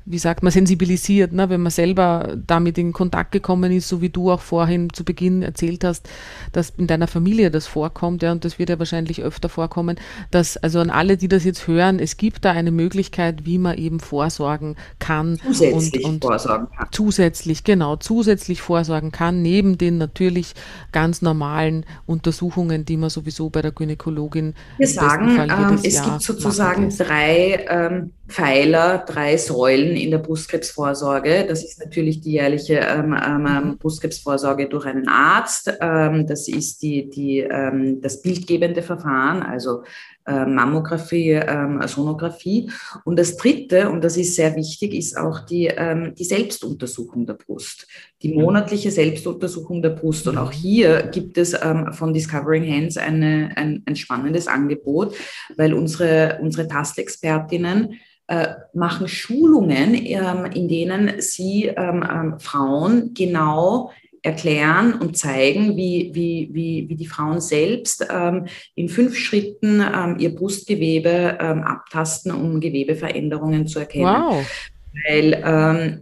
wie 0.05 0.19
sagt 0.19 0.43
man, 0.43 0.51
sensibilisiert, 0.51 1.33
ne? 1.33 1.49
wenn 1.49 1.61
man 1.61 1.71
selber 1.71 2.37
damit 2.45 2.77
in 2.77 2.93
Kontakt 2.93 3.31
gekommen 3.31 3.71
ist, 3.71 3.89
so 3.89 4.01
wie 4.01 4.09
du 4.09 4.31
auch 4.31 4.41
vorhin 4.41 4.93
zu 4.93 5.03
Beginn 5.03 5.41
erzählt 5.41 5.83
hast, 5.83 6.07
dass 6.51 6.69
in 6.69 6.85
deiner 6.85 7.07
Familie 7.07 7.49
das 7.49 7.65
vorkommt, 7.65 8.21
ja, 8.21 8.31
und 8.31 8.45
das 8.45 8.59
wird 8.59 8.69
ja 8.69 8.77
wahrscheinlich 8.77 9.23
öfter 9.23 9.49
vorkommen, 9.49 9.99
dass 10.29 10.57
also 10.57 10.79
an 10.79 10.91
alle, 10.91 11.17
die 11.17 11.27
das 11.27 11.43
jetzt 11.43 11.67
hören, 11.67 11.97
es 11.97 12.17
gibt 12.17 12.45
da 12.45 12.51
eine 12.51 12.69
Möglichkeit, 12.69 13.45
wie 13.45 13.57
man 13.57 13.77
eben 13.79 13.99
vorsorgen 13.99 14.75
kann. 14.99 15.39
Zusätzlich 15.43 16.05
und, 16.05 16.13
und 16.13 16.23
vorsorgen 16.23 16.67
kann. 16.77 16.87
Zusätzlich, 16.91 17.63
genau, 17.63 17.95
zusätzlich 17.95 18.61
vorsorgen 18.61 19.11
kann, 19.11 19.41
neben 19.41 19.79
den 19.79 19.97
natürlich 19.97 20.53
ganz 20.91 21.23
normalen 21.23 21.83
Untersuchungen, 22.05 22.85
die 22.85 22.97
man 22.97 23.09
sowieso 23.09 23.49
bei 23.49 23.63
der 23.63 23.71
Gynäkologin 23.71 24.53
Wir 24.77 24.87
sagen, 24.87 25.35
ähm, 25.35 25.79
es 25.81 25.95
Jahr 25.95 26.11
gibt 26.11 26.21
sozusagen 26.21 26.95
drei 26.95 27.65
ähm, 27.67 28.11
Pfeiler, 28.27 28.99
drei 29.07 29.37
Säulen 29.37 29.94
in 29.95 30.11
der 30.11 30.19
Brustkrebsvorsorge. 30.19 31.45
Das 31.47 31.63
ist 31.63 31.79
natürlich 31.79 32.21
die 32.21 32.33
jährliche 32.33 32.75
ähm, 32.75 33.13
ähm, 33.13 33.43
mhm. 33.43 33.77
Brustkrebsvorsorge 33.77 34.67
durch 34.67 34.85
einen 34.85 35.07
Arzt. 35.07 35.71
Ähm, 35.81 36.27
das 36.27 36.47
ist 36.47 36.81
die, 36.81 37.09
die, 37.09 37.39
ähm, 37.39 38.01
das 38.01 38.21
bildgebende 38.21 38.81
Verfahren, 38.81 39.43
also 39.43 39.83
äh, 40.25 40.45
Mammographie, 40.45 41.31
ähm, 41.31 41.81
Sonographie. 41.87 42.71
Und 43.03 43.19
das 43.19 43.37
Dritte, 43.37 43.89
und 43.89 44.03
das 44.03 44.17
ist 44.17 44.35
sehr 44.35 44.55
wichtig, 44.55 44.93
ist 44.93 45.17
auch 45.17 45.41
die, 45.41 45.67
ähm, 45.67 46.13
die 46.15 46.23
Selbstuntersuchung 46.23 47.25
der 47.25 47.35
Brust, 47.35 47.87
die 48.21 48.33
monatliche 48.33 48.91
Selbstuntersuchung 48.91 49.81
der 49.81 49.91
Brust. 49.91 50.27
Und 50.27 50.37
auch 50.37 50.51
hier 50.51 51.03
gibt 51.03 51.37
es 51.37 51.55
von 51.91 52.13
Discovering 52.13 52.65
Hands 52.69 52.97
eine, 52.97 53.51
ein, 53.55 53.83
ein 53.85 53.95
spannendes 53.95 54.47
Angebot, 54.47 55.15
weil 55.57 55.73
unsere, 55.73 56.39
unsere 56.41 56.67
Tastexpertinnen 56.67 57.99
machen 58.73 59.07
Schulungen, 59.07 59.93
ähm, 59.93 60.45
in 60.53 60.67
denen 60.67 61.21
sie 61.21 61.65
ähm, 61.65 62.03
ähm, 62.09 62.39
Frauen 62.39 63.13
genau 63.13 63.91
erklären 64.23 64.93
und 64.93 65.15
zeigen, 65.15 65.77
wie, 65.77 66.09
wie, 66.13 66.49
wie, 66.51 66.89
wie 66.89 66.95
die 66.95 67.05
Frauen 67.05 67.39
selbst 67.39 68.07
ähm, 68.11 68.47
in 68.73 68.89
fünf 68.89 69.15
Schritten 69.15 69.79
ähm, 69.79 70.15
ihr 70.17 70.33
Brustgewebe 70.33 71.37
ähm, 71.39 71.61
abtasten, 71.61 72.31
um 72.31 72.59
Gewebeveränderungen 72.59 73.67
zu 73.67 73.79
erkennen. 73.79 74.05
Wow. 74.05 74.45
Weil 75.07 75.43
ähm, 75.45 75.99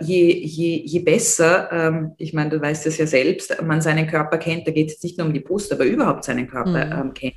je, 0.00 0.44
je, 0.44 0.82
je 0.84 0.98
besser, 1.00 2.14
ich 2.16 2.32
meine, 2.32 2.50
du 2.50 2.60
weißt 2.60 2.84
es 2.88 2.98
ja 2.98 3.06
selbst, 3.06 3.62
man 3.62 3.80
seinen 3.80 4.08
Körper 4.08 4.38
kennt, 4.38 4.66
da 4.66 4.72
geht 4.72 4.90
es 4.90 5.00
nicht 5.04 5.18
nur 5.18 5.28
um 5.28 5.32
die 5.34 5.38
Brust, 5.38 5.72
aber 5.72 5.84
überhaupt 5.84 6.24
seinen 6.24 6.48
Körper 6.48 7.04
mhm. 7.04 7.14
kennt, 7.14 7.34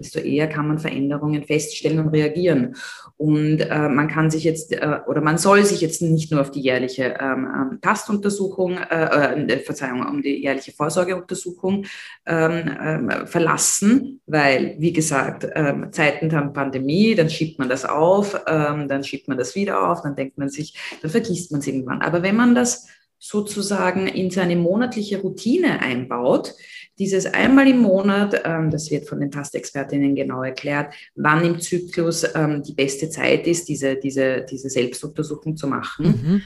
desto 0.00 0.18
eher 0.18 0.48
kann 0.48 0.66
man 0.66 0.78
Veränderungen 0.78 1.44
feststellen 1.44 2.00
und 2.00 2.08
reagieren. 2.08 2.74
Und 3.16 3.60
äh, 3.60 3.88
man 3.88 4.08
kann 4.08 4.30
sich 4.30 4.44
jetzt 4.44 4.72
äh, 4.72 5.00
oder 5.06 5.20
man 5.20 5.38
soll 5.38 5.64
sich 5.64 5.80
jetzt 5.80 6.02
nicht 6.02 6.32
nur 6.32 6.40
auf 6.40 6.50
die 6.50 6.60
jährliche 6.60 7.16
ähm, 7.20 7.46
ähm 7.54 7.78
Tastuntersuchung, 7.80 8.78
äh, 8.78 9.34
äh, 9.34 9.58
Verzeihung, 9.58 10.04
um 10.06 10.22
die 10.22 10.42
jährliche 10.42 10.72
Vorsorgeuntersuchung 10.72 11.84
ähm, 12.26 12.76
ähm, 12.82 13.26
verlassen, 13.26 14.20
weil, 14.26 14.76
wie 14.78 14.92
gesagt, 14.92 15.46
ähm, 15.54 15.92
Zeiten 15.92 16.28
der 16.28 16.40
Pandemie, 16.40 17.14
dann 17.14 17.30
schiebt 17.30 17.58
man 17.58 17.68
das 17.68 17.84
auf, 17.84 18.40
dann 18.44 19.04
schiebt 19.04 19.28
man 19.28 19.38
das 19.38 19.54
wieder 19.54 19.90
auf, 19.90 20.02
dann 20.02 20.16
denkt 20.16 20.38
man 20.38 20.48
sich, 20.48 20.74
dann 21.02 21.10
vergisst 21.10 21.52
man 21.52 21.60
es 21.60 21.66
irgendwann. 21.66 22.02
Aber 22.02 22.22
wenn 22.22 22.36
man 22.36 22.54
das 22.54 22.86
sozusagen 23.20 24.06
in 24.06 24.30
seine 24.30 24.56
monatliche 24.56 25.20
Routine 25.20 25.80
einbaut, 25.80 26.54
dieses 27.00 27.24
einmal 27.24 27.66
im 27.66 27.78
Monat, 27.78 28.42
ähm, 28.44 28.70
das 28.70 28.90
wird 28.90 29.08
von 29.08 29.20
den 29.20 29.30
Tastexpertinnen 29.30 30.14
genau 30.14 30.42
erklärt, 30.42 30.92
wann 31.14 31.44
im 31.44 31.58
Zyklus 31.58 32.26
ähm, 32.34 32.62
die 32.62 32.74
beste 32.74 33.08
Zeit 33.08 33.46
ist, 33.46 33.68
diese, 33.68 33.96
diese, 33.96 34.44
diese 34.48 34.68
Selbstuntersuchung 34.68 35.56
zu 35.56 35.66
machen. 35.66 36.06
Mhm. 36.06 36.42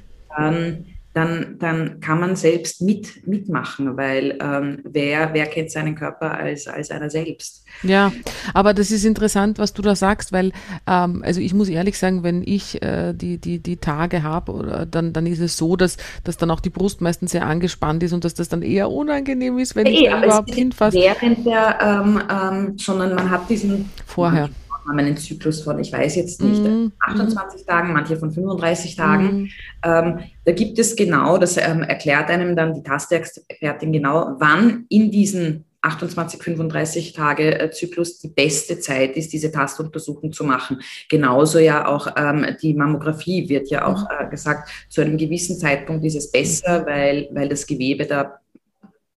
Dann, 1.14 1.56
dann 1.60 2.00
kann 2.00 2.20
man 2.20 2.34
selbst 2.34 2.82
mit, 2.82 3.26
mitmachen, 3.26 3.96
weil 3.96 4.36
ähm, 4.42 4.80
wer, 4.84 5.32
wer 5.32 5.46
kennt 5.46 5.70
seinen 5.70 5.94
Körper 5.94 6.32
als, 6.34 6.66
als 6.66 6.90
einer 6.90 7.08
selbst? 7.08 7.64
Ja, 7.84 8.12
aber 8.52 8.74
das 8.74 8.90
ist 8.90 9.04
interessant, 9.04 9.58
was 9.58 9.72
du 9.72 9.80
da 9.80 9.94
sagst, 9.94 10.32
weil, 10.32 10.50
ähm, 10.88 11.22
also 11.24 11.40
ich 11.40 11.54
muss 11.54 11.68
ehrlich 11.68 11.98
sagen, 11.98 12.24
wenn 12.24 12.42
ich 12.44 12.82
äh, 12.82 13.12
die, 13.14 13.38
die, 13.38 13.60
die 13.60 13.76
Tage 13.76 14.24
habe, 14.24 14.88
dann, 14.90 15.12
dann 15.12 15.26
ist 15.26 15.40
es 15.40 15.56
so, 15.56 15.76
dass, 15.76 15.96
dass 16.24 16.36
dann 16.36 16.50
auch 16.50 16.60
die 16.60 16.70
Brust 16.70 17.00
meistens 17.00 17.30
sehr 17.30 17.46
angespannt 17.46 18.02
ist 18.02 18.12
und 18.12 18.24
dass 18.24 18.34
das 18.34 18.48
dann 18.48 18.62
eher 18.62 18.90
unangenehm 18.90 19.58
ist, 19.58 19.76
wenn 19.76 19.86
ich 19.86 20.08
da 20.08 20.24
überhaupt 20.24 20.54
hinfasse. 20.54 20.96
Während 20.98 21.46
der, 21.46 21.78
ähm, 21.80 22.22
ähm, 22.28 22.78
sondern 22.78 23.14
man 23.14 23.30
hat 23.30 23.48
diesen 23.48 23.88
vorher 24.04 24.50
haben 24.88 24.98
einen 24.98 25.16
Zyklus 25.16 25.62
von, 25.62 25.78
ich 25.78 25.92
weiß 25.92 26.16
jetzt 26.16 26.42
nicht, 26.42 26.62
mm, 26.62 26.92
28 27.00 27.62
mm. 27.62 27.66
Tagen, 27.66 27.92
manche 27.92 28.16
von 28.16 28.30
35 28.30 28.96
Tagen. 28.96 29.42
Mm. 29.42 29.48
Ähm, 29.84 30.18
da 30.44 30.52
gibt 30.52 30.78
es 30.78 30.96
genau, 30.96 31.38
das 31.38 31.56
ähm, 31.56 31.82
erklärt 31.82 32.30
einem 32.30 32.56
dann 32.56 32.74
die 32.74 32.82
Taste-Expertin 32.82 33.92
genau, 33.92 34.36
wann 34.38 34.86
in 34.88 35.10
diesen 35.10 35.64
28, 35.84 36.42
35 36.42 37.12
Tage 37.12 37.60
äh, 37.60 37.70
Zyklus 37.70 38.18
die 38.18 38.28
beste 38.28 38.78
Zeit 38.80 39.16
ist, 39.16 39.32
diese 39.32 39.52
Tastuntersuchung 39.52 40.32
zu 40.32 40.44
machen. 40.44 40.80
Genauso 41.10 41.58
ja 41.58 41.86
auch 41.86 42.08
ähm, 42.16 42.46
die 42.62 42.74
Mammographie 42.74 43.48
wird 43.48 43.68
ja 43.68 43.86
auch 43.86 44.00
mhm. 44.00 44.26
äh, 44.26 44.30
gesagt, 44.30 44.70
zu 44.88 45.02
einem 45.02 45.18
gewissen 45.18 45.58
Zeitpunkt 45.58 46.04
ist 46.04 46.16
es 46.16 46.32
besser, 46.32 46.86
weil, 46.86 47.28
weil 47.32 47.48
das 47.48 47.66
Gewebe 47.66 48.06
da 48.06 48.40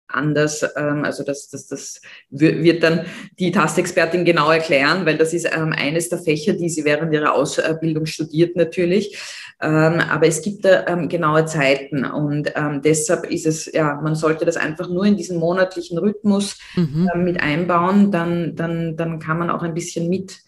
anders. 0.09 0.65
Ähm, 0.77 1.05
also 1.05 1.25
das, 1.25 1.49
das, 1.49 1.67
das 1.67 2.01
wird 2.31 2.83
dann 2.83 3.07
die 3.39 3.53
Tastexpertin 3.53 4.25
genau 4.25 4.51
erklären, 4.51 5.07
weil 5.07 5.19
das 5.19 5.33
ist 5.33 5.49
ähm, 5.53 5.73
eines 5.77 6.09
der 6.09 6.19
Fächer, 6.19 6.55
die 6.55 6.69
sie 6.69 6.85
während 6.85 7.13
ihrer 7.13 7.35
Ausbildung 7.35 8.07
studiert 8.07 8.57
natürlich. 8.57 9.19
Ähm, 9.61 10.01
aber 10.01 10.27
es 10.27 10.43
gibt 10.43 10.65
da 10.65 10.83
genaue 11.07 11.47
Zeiten 11.47 12.05
und 12.05 12.53
deshalb 12.85 13.31
ist 13.31 13.47
es, 13.47 13.73
ja, 13.73 13.99
man 14.03 14.15
sollte 14.15 14.45
das 14.45 14.57
einfach 14.57 14.89
nur 14.89 15.07
in 15.07 15.17
diesen 15.17 15.39
monatlichen 15.39 15.99
Rhythmus 15.99 16.59
mhm. 16.75 17.09
Mit 17.17 17.41
einbauen, 17.41 18.11
dann, 18.11 18.55
dann, 18.55 18.97
dann 18.97 19.19
kann 19.19 19.39
man 19.39 19.51
auch 19.51 19.63
ein 19.63 19.75
bisschen 19.75 20.09
mit 20.09 20.43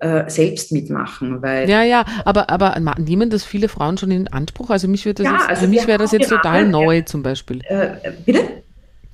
äh, 0.00 0.28
selbst 0.28 0.72
mitmachen. 0.72 1.42
Weil 1.42 1.68
ja, 1.68 1.82
ja, 1.82 2.04
aber, 2.24 2.50
aber 2.50 2.74
nehmen 2.98 3.30
das 3.30 3.44
viele 3.44 3.68
Frauen 3.68 3.98
schon 3.98 4.10
in 4.10 4.28
Anspruch? 4.28 4.70
Also 4.70 4.88
mich 4.88 5.04
wird 5.04 5.20
das 5.20 5.26
ja, 5.26 5.34
jetzt, 5.34 5.48
also 5.48 5.62
für 5.62 5.68
mich 5.68 5.86
wäre 5.86 5.98
das 5.98 6.12
jetzt 6.12 6.28
total 6.28 6.66
neu 6.66 7.02
zum 7.02 7.22
Beispiel. 7.22 7.60
Äh, 7.64 8.12
bitte? 8.24 8.62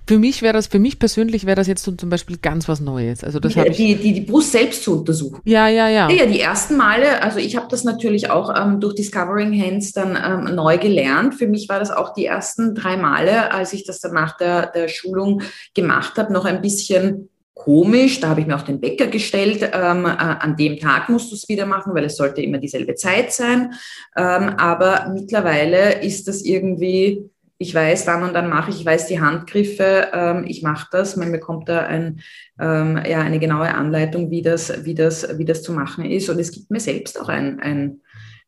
Für 0.08 0.18
mich 0.18 0.40
wäre 0.40 0.54
das, 0.54 0.68
für 0.68 0.78
mich 0.78 0.98
persönlich 0.98 1.44
wäre 1.44 1.56
das 1.56 1.66
jetzt 1.66 1.84
so 1.84 1.92
zum 1.92 2.08
Beispiel 2.08 2.38
ganz 2.38 2.66
was 2.66 2.80
Neues. 2.80 3.22
Also 3.22 3.40
das 3.40 3.52
die, 3.52 3.70
die, 3.70 3.94
die, 3.94 4.12
die 4.14 4.20
Brust 4.22 4.52
selbst 4.52 4.82
zu 4.82 5.00
untersuchen. 5.00 5.42
Ja, 5.44 5.68
ja, 5.68 5.90
ja. 5.90 6.08
Ja, 6.08 6.24
die 6.24 6.40
ersten 6.40 6.78
Male, 6.78 7.22
also 7.22 7.38
ich 7.38 7.56
habe 7.56 7.66
das 7.68 7.84
natürlich 7.84 8.30
auch 8.30 8.58
ähm, 8.58 8.80
durch 8.80 8.94
Discovering 8.94 9.52
Hands 9.62 9.92
dann 9.92 10.16
ähm, 10.16 10.54
neu 10.54 10.78
gelernt. 10.78 11.34
Für 11.34 11.46
mich 11.46 11.68
war 11.68 11.78
das 11.78 11.90
auch 11.90 12.14
die 12.14 12.24
ersten 12.24 12.74
drei 12.74 12.96
Male, 12.96 13.52
als 13.52 13.74
ich 13.74 13.84
das 13.84 14.00
dann 14.00 14.14
nach 14.14 14.38
der, 14.38 14.68
der 14.68 14.88
Schulung 14.88 15.42
gemacht 15.74 16.16
habe, 16.16 16.32
noch 16.32 16.46
ein 16.46 16.62
bisschen 16.62 17.28
komisch. 17.52 18.20
Da 18.20 18.28
habe 18.28 18.40
ich 18.40 18.46
mir 18.46 18.56
auch 18.56 18.62
den 18.62 18.80
Wecker 18.80 19.08
gestellt. 19.08 19.60
Ähm, 19.74 20.06
äh, 20.06 20.08
an 20.08 20.56
dem 20.56 20.78
Tag 20.78 21.10
musst 21.10 21.30
du 21.30 21.34
es 21.34 21.50
wieder 21.50 21.66
machen, 21.66 21.94
weil 21.94 22.04
es 22.04 22.16
sollte 22.16 22.40
immer 22.40 22.56
dieselbe 22.56 22.94
Zeit 22.94 23.30
sein. 23.30 23.74
Ähm, 24.16 24.54
aber 24.56 25.10
mittlerweile 25.12 26.02
ist 26.02 26.28
das 26.28 26.40
irgendwie 26.40 27.28
ich 27.58 27.74
weiß, 27.74 28.04
dann 28.04 28.22
und 28.22 28.34
dann 28.34 28.48
mache 28.48 28.70
ich, 28.70 28.80
ich 28.80 28.86
weiß 28.86 29.08
die 29.08 29.20
Handgriffe, 29.20 30.08
ähm, 30.12 30.44
ich 30.46 30.62
mache 30.62 30.88
das, 30.92 31.16
man 31.16 31.32
bekommt 31.32 31.68
da 31.68 31.80
ein, 31.80 32.20
ähm, 32.60 33.00
ja, 33.04 33.20
eine 33.20 33.40
genaue 33.40 33.74
Anleitung, 33.74 34.30
wie 34.30 34.42
das, 34.42 34.84
wie, 34.84 34.94
das, 34.94 35.38
wie 35.38 35.44
das 35.44 35.62
zu 35.62 35.72
machen 35.72 36.04
ist. 36.04 36.28
Und 36.30 36.38
es 36.38 36.52
gibt 36.52 36.70
mir 36.70 36.78
selbst 36.78 37.20
auch 37.20 37.28
ein, 37.28 37.58
ein, 37.58 38.00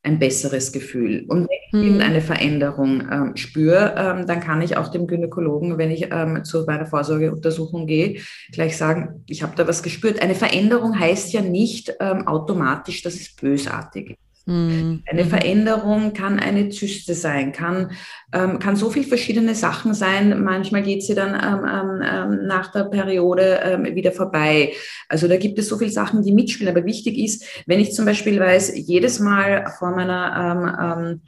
ein 0.04 0.20
besseres 0.20 0.70
Gefühl. 0.70 1.24
Und 1.28 1.48
wenn 1.48 1.58
ich 1.66 1.72
hm. 1.72 1.82
irgendeine 1.82 2.20
Veränderung 2.20 3.02
ähm, 3.10 3.36
spüre, 3.36 3.94
ähm, 3.98 4.26
dann 4.28 4.40
kann 4.40 4.62
ich 4.62 4.76
auch 4.76 4.88
dem 4.88 5.08
Gynäkologen, 5.08 5.76
wenn 5.76 5.90
ich 5.90 6.08
ähm, 6.12 6.44
zu 6.44 6.64
meiner 6.64 6.86
Vorsorgeuntersuchung 6.86 7.88
gehe, 7.88 8.20
gleich 8.52 8.76
sagen, 8.76 9.24
ich 9.26 9.42
habe 9.42 9.56
da 9.56 9.66
was 9.66 9.82
gespürt. 9.82 10.22
Eine 10.22 10.36
Veränderung 10.36 10.98
heißt 10.98 11.32
ja 11.32 11.40
nicht 11.40 11.92
ähm, 11.98 12.28
automatisch, 12.28 13.02
dass 13.02 13.14
es 13.14 13.34
bösartig 13.34 14.10
ist. 14.10 14.29
Mhm. 14.50 15.04
Eine 15.06 15.26
Veränderung 15.26 16.12
kann 16.12 16.40
eine 16.40 16.70
Zyste 16.70 17.14
sein, 17.14 17.52
kann, 17.52 17.92
ähm, 18.32 18.58
kann 18.58 18.74
so 18.74 18.90
viel 18.90 19.04
verschiedene 19.04 19.54
Sachen 19.54 19.94
sein. 19.94 20.42
Manchmal 20.42 20.82
geht 20.82 21.04
sie 21.04 21.14
dann 21.14 21.34
ähm, 21.34 21.64
ähm, 21.64 22.02
ähm, 22.04 22.46
nach 22.48 22.72
der 22.72 22.84
Periode 22.84 23.60
ähm, 23.62 23.94
wieder 23.94 24.10
vorbei. 24.10 24.72
Also 25.08 25.28
da 25.28 25.36
gibt 25.36 25.60
es 25.60 25.68
so 25.68 25.78
viele 25.78 25.92
Sachen, 25.92 26.24
die 26.24 26.32
mitspielen. 26.32 26.76
Aber 26.76 26.84
wichtig 26.84 27.16
ist, 27.16 27.44
wenn 27.66 27.78
ich 27.78 27.92
zum 27.92 28.06
Beispiel 28.06 28.40
weiß, 28.40 28.72
jedes 28.74 29.20
Mal 29.20 29.72
vor 29.78 29.92
meiner 29.92 30.98
ähm, 30.98 31.20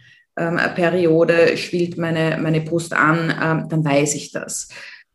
Periode 0.75 1.59
schwillt 1.59 1.99
meine, 1.99 2.39
meine 2.43 2.63
Brust 2.63 2.95
an, 2.95 3.69
dann 3.69 3.85
weiß 3.85 4.15
ich 4.15 4.33
das. 4.33 4.69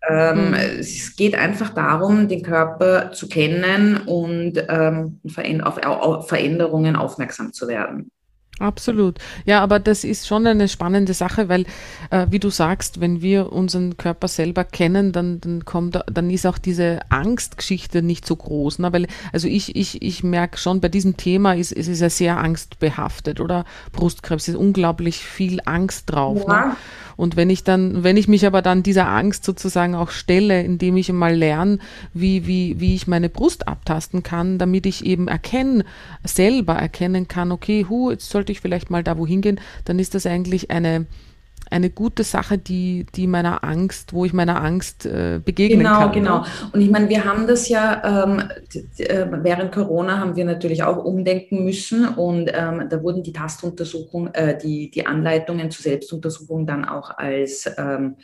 Ähm, 0.08 0.50
mhm. 0.50 0.54
Es 0.54 1.16
geht 1.16 1.36
einfach 1.36 1.72
darum, 1.72 2.28
den 2.28 2.44
Körper 2.44 3.12
zu 3.12 3.28
kennen 3.28 3.98
und 4.06 4.54
ähm, 4.70 5.20
auf, 5.64 5.78
auf 5.84 6.28
Veränderungen 6.28 6.96
aufmerksam 6.96 7.54
zu 7.54 7.68
werden. 7.68 8.12
Absolut. 8.60 9.20
Ja, 9.46 9.62
aber 9.62 9.80
das 9.80 10.04
ist 10.04 10.28
schon 10.28 10.48
eine 10.48 10.68
spannende 10.68 11.14
Sache, 11.14 11.48
weil, 11.48 11.66
äh, 12.10 12.26
wie 12.30 12.40
du 12.40 12.50
sagst, 12.50 13.00
wenn 13.00 13.22
wir 13.22 13.52
unseren 13.54 13.98
Körper 13.98 14.28
selber 14.28 14.64
kennen, 14.64 15.12
dann, 15.12 15.40
dann 15.42 15.64
kommt, 15.64 16.00
dann 16.12 16.30
ist 16.32 16.48
auch 16.48 16.58
diese 16.58 17.00
Angstgeschichte 17.10 18.02
nicht 18.02 18.26
so 18.26 18.36
groß. 18.36 18.80
Ne? 18.80 18.92
Weil, 18.92 19.08
also 19.32 19.48
ich, 19.48 19.76
ich, 19.76 20.02
ich 20.02 20.24
merke 20.24 20.58
schon, 20.58 20.82
bei 20.82 20.90
diesem 20.90 21.18
Thema 21.18 21.54
ist, 21.54 21.72
ist 21.72 21.88
es 21.88 22.00
ja 22.00 22.10
sehr 22.10 22.38
angstbehaftet, 22.38 23.40
oder? 23.40 23.66
Brustkrebs 23.92 24.48
ist 24.48 24.56
unglaublich 24.56 25.20
viel 25.20 25.60
Angst 25.66 26.12
drauf. 26.12 26.48
Ne? 26.48 26.54
Ja. 26.54 26.66
Ne? 26.68 26.76
Und 27.18 27.36
wenn 27.36 27.50
ich 27.50 27.64
dann, 27.64 28.04
wenn 28.04 28.16
ich 28.16 28.28
mich 28.28 28.46
aber 28.46 28.62
dann 28.62 28.84
dieser 28.84 29.10
Angst 29.10 29.44
sozusagen 29.44 29.96
auch 29.96 30.12
stelle, 30.12 30.62
indem 30.62 30.96
ich 30.98 31.12
mal 31.12 31.36
lerne, 31.36 31.80
wie, 32.14 32.46
wie, 32.46 32.80
wie 32.80 32.94
ich 32.94 33.08
meine 33.08 33.28
Brust 33.28 33.68
abtasten 33.68 34.22
kann, 34.22 34.60
damit 34.60 34.86
ich 34.86 35.04
eben 35.04 35.28
erkennen, 35.28 35.84
selber 36.24 36.76
erkennen 36.76 37.28
kann, 37.28 37.52
okay, 37.52 37.88
hu, 37.90 38.12
jetzt 38.12 38.30
sollte 38.30 38.47
ich 38.52 38.62
vielleicht 38.62 38.90
mal 38.90 39.04
da 39.04 39.18
wohin 39.18 39.42
gehen, 39.42 39.60
dann 39.86 40.00
ist 40.00 40.16
das 40.16 40.26
eigentlich 40.26 40.72
eine, 40.72 41.06
eine 41.70 41.90
gute 41.90 42.24
Sache, 42.24 42.58
die, 42.58 43.06
die 43.16 43.28
meiner 43.28 43.64
Angst, 43.64 44.14
wo 44.14 44.26
ich 44.26 44.34
meiner 44.34 44.64
Angst 44.64 45.06
äh, 45.06 45.40
begegnen 45.44 45.80
genau, 45.80 46.00
kann. 46.00 46.12
Genau, 46.14 46.42
genau. 46.42 46.70
Und 46.72 46.82
ich 46.82 46.90
meine, 46.90 47.10
wir 47.10 47.26
haben 47.26 47.48
das 47.48 47.70
ja, 47.70 48.26
ähm, 48.26 48.44
äh, 48.98 49.26
während 49.44 49.72
Corona 49.72 50.20
haben 50.20 50.36
wir 50.36 50.46
natürlich 50.46 50.84
auch 50.84 51.04
umdenken 51.04 51.64
müssen 51.64 52.08
und 52.08 52.50
ähm, 52.54 52.88
da 52.90 53.04
wurden 53.04 53.24
die 53.24 53.34
Tastuntersuchungen, 53.34 54.34
äh, 54.34 54.58
die, 54.58 54.90
die 54.92 55.06
Anleitungen 55.06 55.72
zur 55.72 55.84
Selbstuntersuchung 55.84 56.66
dann 56.66 56.86
auch 56.86 57.18
als 57.18 57.70
ähm, 57.78 58.16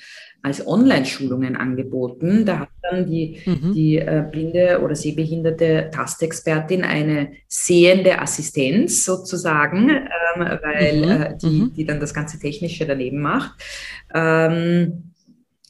als 0.43 0.67
Online-Schulungen 0.67 1.55
angeboten. 1.55 2.45
Da 2.45 2.59
hat 2.59 2.69
dann 2.93 3.05
die, 3.05 3.39
mhm. 3.45 3.73
die 3.73 3.97
äh, 3.97 4.23
blinde 4.29 4.81
oder 4.83 4.95
sehbehinderte 4.95 5.89
Tastexpertin 5.93 6.83
eine 6.83 7.33
sehende 7.47 8.19
Assistenz 8.19 9.05
sozusagen, 9.05 9.89
ähm, 9.89 10.59
weil 10.61 11.05
mhm. 11.05 11.21
äh, 11.21 11.37
die, 11.37 11.61
mhm. 11.61 11.73
die 11.73 11.85
dann 11.85 11.99
das 11.99 12.13
ganze 12.13 12.39
Technische 12.39 12.85
daneben 12.85 13.21
macht. 13.21 13.53
Ähm, 14.13 15.12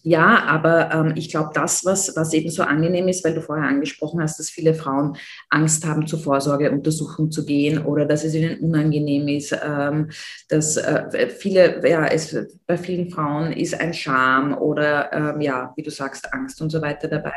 Ja, 0.05 0.43
aber 0.43 0.91
ähm, 0.91 1.13
ich 1.15 1.29
glaube, 1.29 1.51
das, 1.53 1.85
was, 1.85 2.13
was 2.17 2.33
eben 2.33 2.49
so 2.49 2.63
angenehm 2.63 3.07
ist, 3.07 3.23
weil 3.23 3.33
du 3.33 3.41
vorher 3.41 3.69
angesprochen 3.69 4.21
hast, 4.21 4.37
dass 4.37 4.49
viele 4.49 4.73
Frauen 4.73 5.15
Angst 5.49 5.85
haben, 5.85 6.05
zur 6.07 6.19
Vorsorgeuntersuchung 6.19 7.31
zu 7.31 7.45
gehen 7.45 7.85
oder 7.85 8.05
dass 8.05 8.25
es 8.25 8.35
ihnen 8.35 8.59
unangenehm 8.59 9.29
ist, 9.29 9.57
ähm, 9.65 10.09
dass 10.49 10.75
äh, 10.75 11.29
viele, 11.29 11.87
ja, 11.87 12.05
es, 12.05 12.35
bei 12.67 12.77
vielen 12.77 13.11
Frauen 13.11 13.53
ist 13.53 13.79
ein 13.79 13.93
Scham 13.93 14.57
oder, 14.57 15.13
ähm, 15.13 15.39
ja, 15.39 15.71
wie 15.77 15.83
du 15.83 15.89
sagst, 15.89 16.33
Angst 16.33 16.61
und 16.61 16.69
so 16.69 16.81
weiter 16.81 17.07
dabei. 17.07 17.31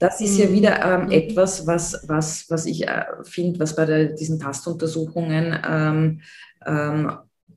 Das 0.00 0.20
ist 0.20 0.36
ja 0.36 0.50
wieder 0.50 0.84
ähm, 0.84 1.04
mhm. 1.06 1.12
etwas, 1.12 1.64
was, 1.68 2.04
was, 2.08 2.46
was 2.50 2.66
ich 2.66 2.88
äh, 2.88 3.04
finde, 3.22 3.60
was 3.60 3.76
bei 3.76 3.86
der, 3.86 4.06
diesen 4.06 4.40
Tastuntersuchungen 4.40 5.56
ähm, 5.64 6.20
ähm, 6.66 7.12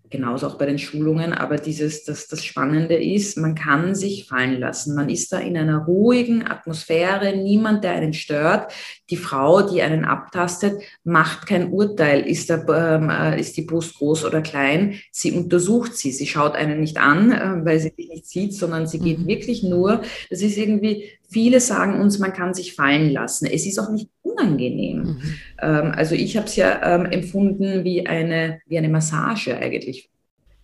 genauso 0.09 0.47
auch 0.47 0.57
bei 0.57 0.65
den 0.65 0.79
Schulungen, 0.79 1.33
aber 1.33 1.57
dieses, 1.57 2.03
das, 2.03 2.27
das 2.27 2.43
Spannende 2.43 2.95
ist, 2.95 3.37
man 3.37 3.55
kann 3.55 3.95
sich 3.95 4.27
fallen 4.27 4.59
lassen. 4.59 4.95
Man 4.95 5.09
ist 5.09 5.31
da 5.33 5.39
in 5.39 5.57
einer 5.57 5.85
ruhigen 5.85 6.47
Atmosphäre, 6.47 7.35
niemand, 7.35 7.83
der 7.83 7.91
einen 7.91 8.13
stört. 8.13 8.71
Die 9.09 9.17
Frau, 9.17 9.61
die 9.61 9.81
einen 9.81 10.05
abtastet, 10.05 10.81
macht 11.03 11.47
kein 11.47 11.71
Urteil, 11.71 12.21
ist, 12.27 12.49
der, 12.49 12.65
ähm, 12.69 13.09
äh, 13.09 13.39
ist 13.39 13.57
die 13.57 13.63
Brust 13.63 13.97
groß 13.97 14.25
oder 14.25 14.41
klein. 14.41 14.99
Sie 15.11 15.31
untersucht 15.31 15.95
sie, 15.95 16.11
sie 16.11 16.27
schaut 16.27 16.55
einen 16.55 16.79
nicht 16.79 16.97
an, 16.97 17.31
äh, 17.31 17.65
weil 17.65 17.79
sie 17.79 17.91
dich 17.91 18.09
nicht 18.09 18.27
sieht, 18.27 18.53
sondern 18.53 18.87
sie 18.87 18.99
geht 18.99 19.19
mhm. 19.19 19.27
wirklich 19.27 19.63
nur, 19.63 20.01
das 20.29 20.41
ist 20.41 20.57
irgendwie, 20.57 21.16
viele 21.27 21.59
sagen 21.59 21.99
uns, 21.99 22.19
man 22.19 22.33
kann 22.33 22.53
sich 22.53 22.73
fallen 22.75 23.09
lassen. 23.11 23.45
Es 23.45 23.65
ist 23.65 23.79
auch 23.79 23.89
nicht 23.89 24.09
unangenehm. 24.21 24.97
Mhm. 25.03 25.21
Ähm, 25.61 25.91
also 25.95 26.15
ich 26.15 26.37
habe 26.37 26.47
es 26.47 26.55
ja 26.55 26.95
ähm, 26.95 27.05
empfunden 27.05 27.83
wie 27.83 28.05
eine, 28.05 28.59
wie 28.65 28.77
eine 28.77 28.89
Massage 28.89 29.57
eigentlich. 29.57 30.09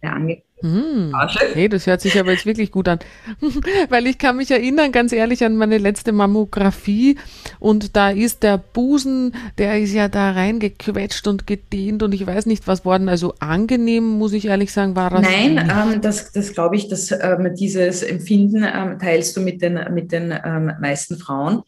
Ja, 0.03 0.17
hm. 0.63 1.13
Hey, 1.53 1.67
das 1.67 1.87
hört 1.87 1.99
sich 1.99 2.17
aber 2.17 2.31
jetzt 2.31 2.45
wirklich 2.45 2.71
gut 2.71 2.87
an. 2.87 2.99
Weil 3.89 4.07
ich 4.07 4.17
kann 4.17 4.37
mich 4.37 4.49
erinnern, 4.49 4.93
ganz 4.93 5.11
ehrlich, 5.11 5.43
an 5.43 5.57
meine 5.57 5.77
letzte 5.77 6.13
Mammographie 6.13 7.17
und 7.59 7.97
da 7.97 8.11
ist 8.11 8.43
der 8.43 8.57
Busen, 8.57 9.35
der 9.57 9.79
ist 9.79 9.93
ja 9.93 10.07
da 10.07 10.31
reingequetscht 10.31 11.27
und 11.27 11.47
gedehnt 11.47 12.01
und 12.01 12.13
ich 12.13 12.25
weiß 12.25 12.45
nicht 12.45 12.65
was 12.65 12.85
worden. 12.85 13.09
Also 13.09 13.33
angenehm, 13.39 14.03
muss 14.03 14.31
ich 14.31 14.45
ehrlich 14.45 14.71
sagen, 14.71 14.95
war 14.95 15.09
das. 15.09 15.21
Nein, 15.21 15.69
ähm, 15.69 16.01
das, 16.01 16.31
das 16.31 16.53
glaube 16.53 16.77
ich, 16.77 16.87
dass 16.87 17.11
ähm, 17.11 17.53
dieses 17.59 18.01
Empfinden 18.01 18.63
ähm, 18.63 18.99
teilst 18.99 19.35
du 19.35 19.41
mit 19.41 19.61
den, 19.61 19.79
mit 19.93 20.13
den 20.13 20.33
ähm, 20.45 20.71
meisten 20.79 21.17
Frauen. 21.17 21.63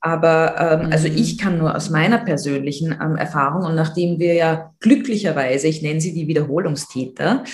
Aber 0.00 0.54
ähm, 0.58 0.80
also 0.80 0.86
mhm. 0.86 0.92
also 0.92 1.08
ich 1.08 1.38
kann 1.38 1.58
nur 1.58 1.74
aus 1.74 1.90
meiner 1.90 2.18
persönlichen 2.18 2.92
ähm, 2.92 3.16
Erfahrung 3.16 3.64
und 3.64 3.74
nachdem 3.74 4.18
wir 4.18 4.34
ja 4.34 4.72
glücklicherweise, 4.80 5.68
ich 5.68 5.82
nenne 5.82 6.00
sie 6.00 6.14
die 6.14 6.26
Wiederholungstäter, 6.26 7.44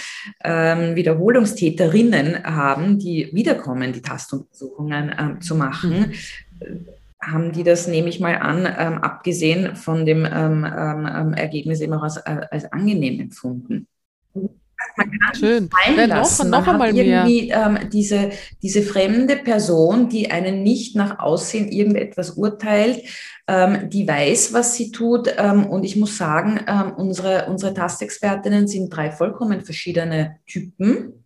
ähm, 0.45 0.95
Wiederholungstäterinnen 0.95 2.45
haben, 2.45 2.99
die 2.99 3.31
wiederkommen, 3.33 3.93
die 3.93 4.03
Tastuntersuchungen 4.03 5.15
ähm, 5.19 5.41
zu 5.41 5.57
machen, 5.57 6.15
mhm. 6.61 6.87
haben 7.21 7.53
die 7.53 7.65
das, 7.65 7.89
nehme 7.89 8.09
ich 8.09 8.21
mal 8.21 8.37
an, 8.37 8.67
ähm, 8.67 8.99
abgesehen 8.99 9.75
von 9.75 10.07
dem 10.07 10.25
ähm, 10.25 10.65
ähm, 10.65 11.33
Ergebnis 11.35 11.81
eben 11.81 11.95
auch 11.95 12.05
als, 12.05 12.19
äh, 12.19 12.47
als 12.51 12.71
angenehm 12.73 13.19
empfunden 13.19 13.89
man 14.97 15.11
kann 15.11 15.35
Schön. 15.35 15.71
fallen 15.71 16.09
lassen. 16.09 16.51
Noch, 16.51 16.67
noch 16.67 16.73
man 16.79 16.89
hat 16.89 16.95
irgendwie 16.95 17.51
ähm, 17.51 17.79
diese, 17.93 18.31
diese 18.63 18.83
fremde 18.83 19.37
Person, 19.37 20.09
die 20.09 20.31
einen 20.31 20.63
nicht 20.63 20.97
nach 20.97 21.19
Aussehen 21.19 21.69
irgendetwas 21.69 22.31
urteilt, 22.31 23.03
ähm, 23.49 23.91
die 23.91 24.07
weiß, 24.07 24.53
was 24.53 24.75
sie 24.75 24.91
tut. 24.91 25.33
Ähm, 25.37 25.67
und 25.67 25.85
ich 25.85 25.97
muss 25.97 26.17
sagen, 26.17 26.61
ähm, 26.67 26.93
unsere, 26.97 27.47
unsere 27.47 27.75
Tastexpertinnen 27.75 28.67
sind 28.67 28.91
drei 28.91 29.11
vollkommen 29.11 29.61
verschiedene 29.63 30.37
Typen. 30.47 31.25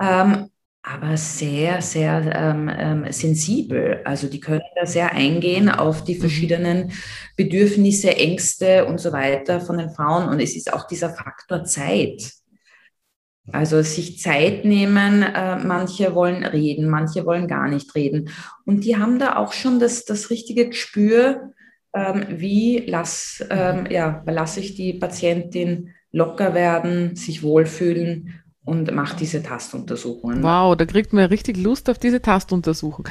Ähm, 0.00 0.50
aber 0.82 1.16
sehr, 1.18 1.82
sehr 1.82 2.34
ähm, 2.34 3.04
sensibel. 3.10 4.00
Also 4.04 4.26
die 4.26 4.40
können 4.40 4.62
da 4.74 4.86
sehr 4.86 5.12
eingehen 5.12 5.68
auf 5.68 6.04
die 6.04 6.14
mhm. 6.14 6.20
verschiedenen 6.20 6.92
Bedürfnisse, 7.36 8.16
Ängste 8.16 8.86
und 8.86 8.98
so 8.98 9.12
weiter 9.12 9.60
von 9.60 9.76
den 9.76 9.90
Frauen. 9.90 10.28
Und 10.28 10.40
es 10.40 10.56
ist 10.56 10.72
auch 10.72 10.86
dieser 10.86 11.10
Faktor 11.10 11.64
Zeit. 11.64 12.32
Also 13.52 13.82
sich 13.82 14.18
Zeit 14.18 14.64
nehmen, 14.64 15.22
äh, 15.22 15.56
manche 15.56 16.14
wollen 16.14 16.44
reden, 16.44 16.88
manche 16.88 17.24
wollen 17.24 17.48
gar 17.48 17.68
nicht 17.68 17.94
reden. 17.94 18.30
Und 18.64 18.84
die 18.84 18.96
haben 18.96 19.18
da 19.18 19.36
auch 19.36 19.52
schon 19.52 19.80
das, 19.80 20.04
das 20.04 20.30
richtige 20.30 20.68
Gespür, 20.68 21.52
ähm, 21.94 22.24
wie 22.28 22.84
lass, 22.86 23.44
ähm, 23.50 23.86
ja, 23.90 24.22
lasse 24.26 24.60
ich 24.60 24.74
die 24.74 24.92
Patientin 24.92 25.94
locker 26.12 26.54
werden, 26.54 27.16
sich 27.16 27.42
wohlfühlen 27.42 28.42
und 28.68 28.94
macht 28.94 29.18
diese 29.20 29.42
Tastuntersuchungen. 29.42 30.42
Wow, 30.42 30.76
da 30.76 30.84
kriegt 30.84 31.14
man 31.14 31.22
ja 31.22 31.28
richtig 31.28 31.56
Lust 31.56 31.88
auf 31.88 31.98
diese 31.98 32.20
Tastuntersuchung. 32.20 33.08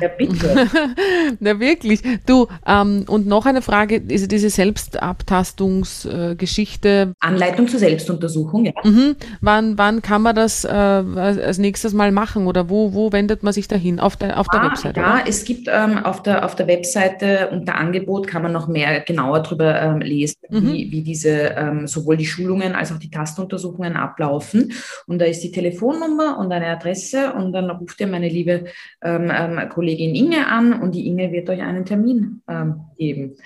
Ja, 0.00 0.06
bitte. 0.06 0.68
Na 1.40 1.58
wirklich. 1.58 2.02
Du, 2.26 2.46
ähm, 2.64 3.06
und 3.08 3.26
noch 3.26 3.44
eine 3.44 3.60
Frage, 3.60 3.96
ist 3.96 4.30
diese 4.30 4.50
Selbstabtastungsgeschichte. 4.50 6.88
Äh, 6.88 7.08
Anleitung 7.18 7.66
zur 7.66 7.80
Selbstuntersuchung, 7.80 8.66
ja. 8.66 8.72
Mhm. 8.84 9.16
Wann, 9.40 9.76
wann 9.76 10.00
kann 10.00 10.22
man 10.22 10.36
das 10.36 10.64
äh, 10.64 10.68
als 10.68 11.58
nächstes 11.58 11.92
Mal 11.92 12.12
machen 12.12 12.46
oder 12.46 12.70
wo, 12.70 12.94
wo 12.94 13.12
wendet 13.12 13.42
man 13.42 13.52
sich 13.52 13.66
dahin? 13.66 13.98
Auf 13.98 14.16
der, 14.16 14.38
auf 14.38 14.46
der 14.46 14.62
ah, 14.62 14.70
Webseite? 14.70 15.00
Ja, 15.00 15.14
oder? 15.14 15.24
es 15.26 15.44
gibt 15.44 15.66
ähm, 15.68 15.98
auf, 15.98 16.22
der, 16.22 16.44
auf 16.44 16.54
der 16.54 16.68
Webseite 16.68 17.48
unter 17.50 17.74
Angebot 17.74 18.28
kann 18.28 18.42
man 18.42 18.52
noch 18.52 18.68
mehr 18.68 19.00
genauer 19.00 19.40
darüber 19.40 19.82
ähm, 19.82 19.98
lesen, 19.98 20.36
mhm. 20.48 20.72
wie, 20.72 20.92
wie 20.92 21.02
diese 21.02 21.30
ähm, 21.30 21.88
sowohl 21.88 22.16
die 22.16 22.26
Schulungen 22.26 22.76
als 22.76 22.92
auch 22.92 22.98
die 22.98 23.10
Tastuntersuchungen 23.10 23.96
ablaufen. 23.96 24.70
Und 25.06 25.20
da 25.20 25.24
ist 25.24 25.42
die 25.42 25.50
Telefonnummer 25.50 26.38
und 26.38 26.52
eine 26.52 26.66
Adresse 26.66 27.32
und 27.32 27.52
dann 27.52 27.70
ruft 27.70 28.00
ihr 28.00 28.06
meine 28.06 28.28
liebe 28.28 28.64
ähm, 29.02 29.30
ähm, 29.32 29.68
Kollegin 29.68 30.14
Inge 30.14 30.46
an 30.46 30.80
und 30.80 30.94
die 30.94 31.06
Inge 31.06 31.32
wird 31.32 31.48
euch 31.50 31.60
einen 31.60 31.84
Termin 31.84 32.42
ähm, 32.48 32.80
geben. 32.96 33.36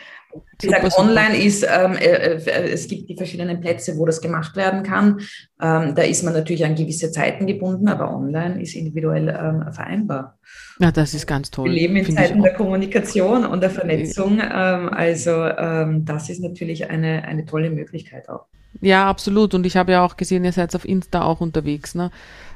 Wie 0.61 0.67
gesagt, 0.67 0.99
online 0.99 1.37
ist, 1.37 1.63
ähm, 1.63 1.93
äh, 1.93 2.35
äh, 2.35 2.73
es 2.73 2.89
gibt 2.89 3.09
die 3.09 3.17
verschiedenen 3.17 3.61
Plätze, 3.61 3.97
wo 3.97 4.07
das 4.07 4.21
gemacht 4.21 4.57
werden 4.57 4.83
kann. 4.83 5.21
Ähm, 5.61 5.95
da 5.95 6.03
ist 6.03 6.23
man 6.25 6.33
natürlich 6.33 6.65
an 6.65 6.75
gewisse 6.75 7.13
Zeiten 7.13 7.47
gebunden, 7.47 7.89
aber 7.89 8.15
online 8.15 8.61
ist 8.61 8.75
individuell 8.75 9.29
ähm, 9.29 9.73
vereinbar. 9.73 10.39
Ja, 10.81 10.91
das 10.91 11.15
ist 11.15 11.27
ganz 11.27 11.51
toll. 11.51 11.67
Wir 11.67 11.73
leben 11.73 11.97
in 11.97 12.17
Zeiten 12.17 12.43
der 12.43 12.55
Kommunikation 12.55 13.45
und 13.45 13.61
der 13.61 13.71
Vernetzung. 13.71 14.41
Ähm, 14.41 14.89
also 14.89 15.31
ähm, 15.45 16.05
das 16.05 16.31
ist 16.31 16.43
natürlich 16.43 16.91
eine, 16.91 17.25
eine 17.25 17.45
tolle 17.45 17.71
Möglichkeit 17.71 18.29
auch. 18.29 18.47
Ja, 18.81 19.09
absolut. 19.09 19.55
Und 19.55 19.67
ich 19.67 19.77
habe 19.77 19.93
ja 19.93 20.05
auch 20.05 20.17
gesehen, 20.17 20.45
ihr 20.45 20.53
seid 20.53 20.75
auf 20.75 20.85
Insta 20.85 21.23
auch 21.23 21.41
unterwegs. 21.41 21.95
Ne? 21.95 22.11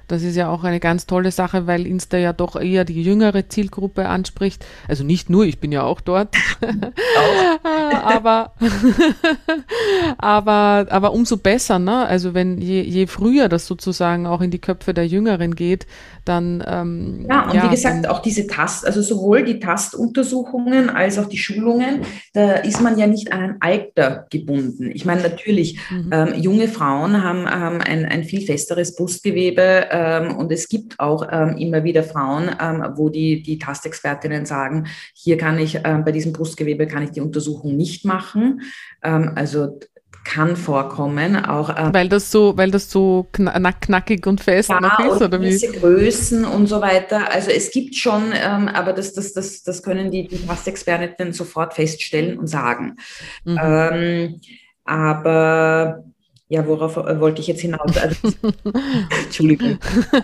Das 0.09 0.23
ist 0.23 0.37
ja 0.37 0.49
auch 0.49 0.65
eine 0.65 0.81
ganz 0.81 1.07
tolle 1.07 1.31
Sache, 1.31 1.67
weil 1.67 1.87
Insta 1.87 2.17
ja 2.17 2.33
doch 2.33 2.57
eher 2.57 2.85
die 2.85 3.03
jüngere 3.03 3.49
Zielgruppe 3.49 4.09
anspricht. 4.09 4.65
Also 4.89 5.05
nicht 5.05 5.31
nur, 5.31 5.45
ich 5.45 5.59
bin 5.59 5.71
ja 5.71 5.83
auch 5.83 6.01
dort. 6.01 6.35
aber, 7.93 8.53
aber, 10.19 10.87
aber 10.91 11.13
umso 11.13 11.37
besser, 11.37 11.79
ne? 11.79 12.07
Also 12.07 12.35
wenn 12.35 12.59
je, 12.59 12.83
je 12.83 13.07
früher 13.07 13.49
das 13.49 13.67
sozusagen 13.67 14.27
auch 14.27 14.41
in 14.41 14.51
die 14.51 14.61
Köpfe 14.61 14.95
der 14.95 15.07
Jüngeren 15.07 15.55
geht, 15.55 15.87
dann 16.25 16.63
ähm, 16.67 17.27
ja 17.29 17.47
und 17.47 17.55
ja, 17.55 17.65
wie 17.65 17.75
gesagt 17.75 18.09
auch 18.09 18.21
diese 18.21 18.47
Tast, 18.47 18.87
also 18.87 19.01
sowohl 19.03 19.45
die 19.45 19.61
Tastuntersuchungen 19.61 20.91
als 20.91 21.19
auch 21.19 21.27
die 21.27 21.39
Schulungen, 21.39 22.03
da 22.35 22.53
ist 22.53 22.81
man 22.81 22.99
ja 22.99 23.07
nicht 23.07 23.33
an 23.33 23.41
ein 23.41 23.57
Alter 23.61 24.27
gebunden. 24.31 24.91
Ich 24.93 25.05
meine 25.05 25.23
natürlich 25.23 25.79
mhm. 25.91 26.11
ähm, 26.13 26.35
junge 26.35 26.69
Frauen 26.69 27.23
haben, 27.23 27.49
haben 27.49 27.81
ein, 27.81 28.05
ein 28.05 28.25
viel 28.25 28.45
festeres 28.45 28.95
Brustgewebe 28.95 29.87
ähm, 29.99 30.37
und 30.37 30.53
es 30.53 30.69
gibt 30.69 31.01
auch 31.01 31.27
ähm, 31.31 31.57
immer 31.57 31.83
wieder 31.83 32.05
Frauen, 32.05 32.51
ähm, 32.61 32.85
wo 32.95 33.09
die, 33.09 33.43
die 33.43 33.59
Tastexpertinnen 33.59 34.47
sagen, 34.47 34.87
hier 35.13 35.37
kann 35.37 35.59
ich 35.59 35.81
ähm, 35.85 36.05
bei 36.05 36.13
diesem 36.13 36.33
Brustgewebe 36.33 36.87
kann 36.87 37.03
ich 37.03 37.11
die 37.11 37.21
Untersuchung 37.21 37.77
nicht 37.77 38.05
machen. 38.05 38.63
Ähm, 39.03 39.33
also 39.35 39.81
kann 40.25 40.57
vorkommen, 40.57 41.37
auch 41.37 41.71
ähm, 41.77 41.95
weil 41.95 42.09
das 42.09 42.31
so, 42.31 42.57
weil 42.57 42.71
das 42.71 42.91
so 42.91 43.29
knack, 43.33 43.81
knackig 43.81 44.27
und 44.27 44.41
fest 44.43 44.69
ja, 44.69 44.79
noch 44.79 44.99
ist 44.99 45.23
oder 45.23 45.41
wie? 45.41 45.57
Größen 45.59 46.45
und 46.45 46.67
so 46.67 46.81
weiter. 46.83 47.33
Also 47.33 47.51
es 47.51 47.71
gibt 47.71 47.95
schon, 47.95 48.33
ähm, 48.35 48.69
aber 48.69 48.93
das, 48.93 49.15
das, 49.15 49.33
das, 49.33 49.63
das 49.63 49.83
können 49.83 50.11
die, 50.11 50.29
die 50.29 50.37
Pastexpertinnen 50.37 51.33
sofort 51.33 51.75
feststellen 51.75 52.39
und 52.39 52.47
sagen. 52.47 52.97
Mhm. 53.45 53.59
Ähm, 53.63 54.41
aber 54.85 56.05
ja, 56.51 56.67
worauf 56.67 56.97
äh, 56.97 57.21
wollte 57.21 57.43
ich 57.43 57.47
jetzt 57.47 57.61
hinaus? 57.61 57.95
Also, 57.99 58.33
Entschuldigung. 59.25 59.79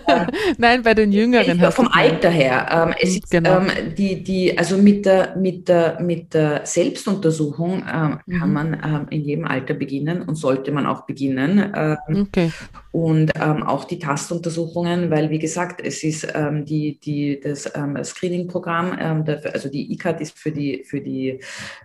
Nein, 0.57 0.81
bei 0.81 0.95
den 0.95 1.11
Jüngeren. 1.11 1.61
Ich, 1.61 1.73
vom 1.73 1.87
Alter 1.87 2.31
her. 2.31 2.67
Ähm, 2.71 2.95
es 2.99 3.17
ist, 3.17 3.29
genau. 3.29 3.59
ähm, 3.59 3.67
die, 3.95 4.23
die, 4.23 4.57
also 4.57 4.77
mit 4.77 5.05
der, 5.05 5.35
mit 5.35 5.67
der, 5.67 6.01
mit 6.01 6.33
der 6.33 6.65
Selbstuntersuchung 6.65 7.83
ähm, 7.91 8.19
mhm. 8.25 8.39
kann 8.39 8.53
man 8.53 8.73
ähm, 8.73 9.07
in 9.11 9.23
jedem 9.23 9.45
Alter 9.45 9.75
beginnen 9.75 10.23
und 10.23 10.33
sollte 10.33 10.71
man 10.71 10.87
auch 10.87 11.05
beginnen. 11.05 11.71
Ähm, 11.75 12.21
okay. 12.23 12.51
Und 12.91 13.31
ähm, 13.39 13.61
auch 13.61 13.83
die 13.83 13.99
Tastuntersuchungen, 13.99 15.11
weil 15.11 15.29
wie 15.29 15.39
gesagt, 15.39 15.81
es 15.85 16.01
ist 16.01 16.25
die, 16.63 16.97
die, 16.97 17.41
das 17.41 17.69
Screening-Programm, 18.03 19.25
also 19.53 19.67
die 19.67 19.91
ICAT 19.91 20.21
ist 20.21 20.39
für, 20.39 20.51
die, 20.51 20.85
für, 20.85 21.01
die, 21.01 21.41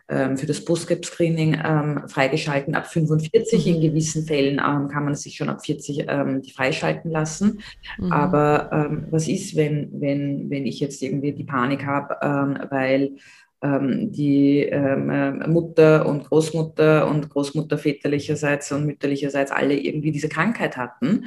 für 0.07 0.47
das 0.47 0.65
Brustkrebs-Screening 0.65 1.61
freigeschalten 2.07 2.77
ab 2.77 2.87
45 2.87 3.67
mhm. 3.67 3.75
in 3.75 3.81
gewissen 3.81 4.30
Fällen 4.31 4.61
ähm, 4.65 4.89
kann 4.89 5.05
man 5.05 5.17
sich 5.17 5.35
schon 5.37 5.49
ab 5.49 5.65
40 5.65 6.05
ähm, 6.09 6.41
die 6.41 6.53
freischalten 6.53 7.11
lassen. 7.11 7.61
Mhm. 7.99 8.13
Aber 8.13 8.71
ähm, 8.73 9.07
was 9.11 9.27
ist, 9.27 9.57
wenn, 9.57 9.91
wenn, 10.01 10.49
wenn 10.51 10.67
ich 10.67 10.79
jetzt 10.79 11.03
irgendwie 11.03 11.33
die 11.33 11.45
Panik 11.45 11.85
habe, 11.85 12.17
ähm, 12.23 12.59
weil 12.71 13.17
ähm, 13.61 14.13
die 14.13 14.61
ähm, 14.61 15.43
Mutter 15.53 16.07
und 16.07 16.25
Großmutter 16.25 17.11
und 17.11 17.29
Großmutter 17.29 17.77
väterlicherseits 17.77 18.71
und 18.71 18.87
mütterlicherseits 18.87 19.51
alle 19.51 19.75
irgendwie 19.75 20.13
diese 20.13 20.29
Krankheit 20.29 20.77
hatten 20.77 21.25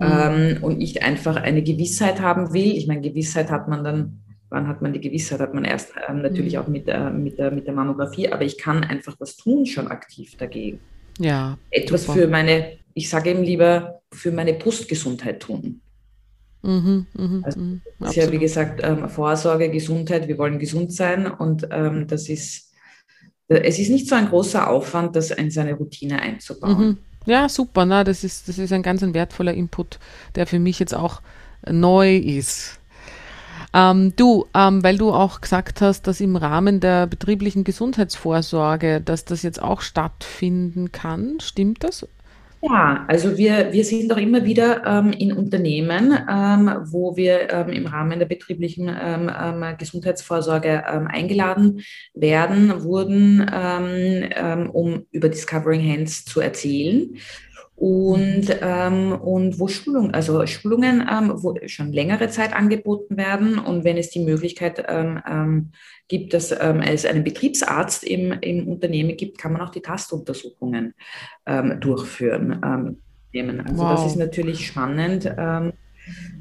mhm. 0.00 0.58
und 0.62 0.80
ich 0.80 1.02
einfach 1.02 1.36
eine 1.36 1.62
Gewissheit 1.62 2.22
haben 2.22 2.54
will. 2.54 2.76
Ich 2.76 2.86
meine, 2.86 3.02
Gewissheit 3.02 3.50
hat 3.50 3.68
man 3.68 3.84
dann 3.84 4.22
wann 4.50 4.66
hat 4.66 4.80
man 4.80 4.94
die 4.94 5.00
Gewissheit, 5.00 5.40
hat 5.40 5.52
man 5.52 5.64
erst 5.64 5.92
ähm, 6.08 6.22
natürlich 6.22 6.54
mhm. 6.54 6.60
auch 6.60 6.68
mit, 6.68 6.88
äh, 6.88 7.10
mit, 7.10 7.38
der, 7.38 7.50
mit 7.50 7.66
der 7.66 7.74
Mammographie, 7.74 8.32
aber 8.32 8.46
ich 8.46 8.56
kann 8.56 8.82
einfach 8.82 9.14
was 9.18 9.36
tun 9.36 9.66
schon 9.66 9.88
aktiv 9.88 10.36
dagegen. 10.38 10.80
Ja. 11.18 11.58
Etwas 11.70 12.04
super. 12.04 12.20
für 12.20 12.28
meine, 12.28 12.78
ich 12.94 13.08
sage 13.08 13.30
eben 13.30 13.42
lieber, 13.42 14.00
für 14.12 14.32
meine 14.32 14.54
Brustgesundheit 14.54 15.40
tun. 15.40 15.80
Mhm, 16.62 17.06
mh, 17.12 17.40
also, 17.44 17.60
mh, 17.60 17.80
das 18.00 18.10
ist 18.10 18.16
ja, 18.16 18.32
wie 18.32 18.38
gesagt, 18.38 18.80
ähm, 18.82 19.08
Vorsorge, 19.08 19.70
Gesundheit, 19.70 20.26
wir 20.26 20.38
wollen 20.38 20.58
gesund 20.58 20.92
sein 20.92 21.26
und 21.26 21.68
ähm, 21.70 22.06
das 22.08 22.28
ist, 22.28 22.72
es 23.48 23.78
ist 23.78 23.90
nicht 23.90 24.08
so 24.08 24.14
ein 24.14 24.28
großer 24.28 24.68
Aufwand, 24.68 25.14
das 25.14 25.30
in 25.30 25.50
seine 25.50 25.74
Routine 25.74 26.20
einzubauen. 26.20 26.78
Mhm. 26.78 26.98
Ja, 27.26 27.48
super, 27.48 27.84
na, 27.84 28.04
das, 28.04 28.24
ist, 28.24 28.48
das 28.48 28.58
ist 28.58 28.72
ein 28.72 28.82
ganz 28.82 29.02
ein 29.02 29.14
wertvoller 29.14 29.52
Input, 29.52 29.98
der 30.34 30.46
für 30.46 30.58
mich 30.58 30.78
jetzt 30.78 30.94
auch 30.94 31.20
neu 31.68 32.16
ist. 32.16 32.78
Ähm, 33.74 34.14
du, 34.16 34.46
ähm, 34.54 34.82
weil 34.82 34.96
du 34.96 35.10
auch 35.10 35.40
gesagt 35.40 35.80
hast, 35.80 36.06
dass 36.06 36.20
im 36.20 36.36
Rahmen 36.36 36.80
der 36.80 37.06
betrieblichen 37.06 37.64
Gesundheitsvorsorge, 37.64 39.00
dass 39.00 39.24
das 39.24 39.42
jetzt 39.42 39.60
auch 39.60 39.82
stattfinden 39.82 40.90
kann, 40.90 41.38
stimmt 41.40 41.84
das? 41.84 42.06
Ja, 42.60 43.04
also 43.06 43.38
wir, 43.38 43.72
wir 43.72 43.84
sind 43.84 44.12
auch 44.12 44.16
immer 44.16 44.44
wieder 44.44 44.84
ähm, 44.84 45.12
in 45.12 45.32
Unternehmen, 45.32 46.12
ähm, 46.28 46.70
wo 46.86 47.16
wir 47.16 47.52
ähm, 47.52 47.68
im 47.68 47.86
Rahmen 47.86 48.18
der 48.18 48.26
betrieblichen 48.26 48.88
ähm, 48.88 49.30
ähm, 49.40 49.76
Gesundheitsvorsorge 49.78 50.82
ähm, 50.92 51.06
eingeladen 51.06 51.82
werden, 52.14 52.82
wurden, 52.82 53.48
um 54.72 55.06
über 55.12 55.28
Discovering 55.28 55.88
Hands 55.88 56.24
zu 56.24 56.40
erzählen 56.40 57.10
und, 57.78 58.46
ähm, 58.60 59.12
und 59.12 59.60
wo 59.60 59.68
Schulungen, 59.68 60.12
also 60.12 60.44
Schulungen, 60.46 61.06
ähm, 61.08 61.32
wo 61.36 61.54
schon 61.66 61.92
längere 61.92 62.28
Zeit 62.28 62.52
angeboten 62.52 63.16
werden 63.16 63.56
und 63.58 63.84
wenn 63.84 63.96
es 63.96 64.10
die 64.10 64.24
Möglichkeit 64.24 64.84
ähm, 64.88 65.20
ähm 65.28 65.72
gibt, 66.08 66.32
dass 66.32 66.50
ähm, 66.52 66.80
es 66.80 67.04
einen 67.04 67.22
Betriebsarzt 67.22 68.02
im, 68.02 68.32
im 68.40 68.66
Unternehmen 68.66 69.14
gibt, 69.16 69.36
kann 69.36 69.52
man 69.52 69.60
auch 69.60 69.68
die 69.68 69.82
Tastuntersuchungen 69.82 70.94
ähm, 71.44 71.80
durchführen. 71.80 72.62
also 72.62 73.76
wow. 73.76 73.90
das 73.90 74.06
ist 74.06 74.16
natürlich 74.16 74.66
spannend. 74.66 75.26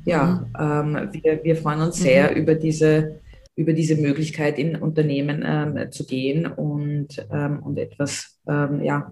ja, 0.06 0.46
mhm. 0.58 1.10
wir, 1.12 1.44
wir 1.44 1.56
freuen 1.58 1.82
uns 1.82 1.98
sehr 1.98 2.32
mhm. 2.32 2.38
über 2.38 2.56
diese 2.56 3.20
über 3.58 3.74
diese 3.74 3.98
Möglichkeit 3.98 4.58
in 4.58 4.76
Unternehmen 4.76 5.92
zu 5.92 6.06
gehen 6.06 6.46
und, 6.46 7.28
und 7.30 7.78
etwas 7.78 8.40
ja, 8.46 9.12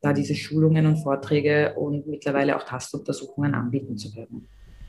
da 0.00 0.12
diese 0.12 0.34
Schulungen 0.34 0.86
und 0.86 0.98
Vorträge 0.98 1.74
und 1.74 2.06
mittlerweile 2.06 2.56
auch 2.56 2.62
Tastuntersuchungen 2.62 3.54
anbieten 3.54 3.96
zu 3.96 4.12
können. 4.12 4.46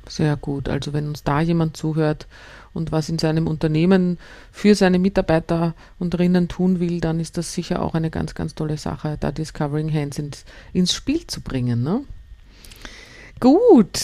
Sehr 0.08 0.38
gut. 0.38 0.70
Also 0.70 0.94
wenn 0.94 1.08
uns 1.08 1.24
da 1.24 1.42
jemand 1.42 1.78
zuhört 1.78 2.28
und 2.74 2.92
was 2.92 3.10
in 3.10 3.20
seinem 3.20 3.48
Unternehmen 3.48 4.18
für 4.52 4.74
seine 4.76 4.98
Mitarbeiter 4.98 5.76
und 6.00 6.18
Rinnen 6.18 6.48
tun 6.48 6.80
will, 6.80 7.00
dann 7.00 7.20
ist 7.20 7.38
das 7.38 7.54
sicher 7.54 7.82
auch 7.82 7.94
eine 7.94 8.10
ganz, 8.10 8.34
ganz 8.34 8.56
tolle 8.56 8.78
Sache, 8.78 9.18
da 9.20 9.32
Discovering 9.32 9.94
Hands 9.94 10.18
ins, 10.18 10.46
ins 10.74 10.94
Spiel 10.94 11.28
zu 11.28 11.42
bringen. 11.42 11.84
Ne? 11.84 12.02
Gut. 13.40 14.00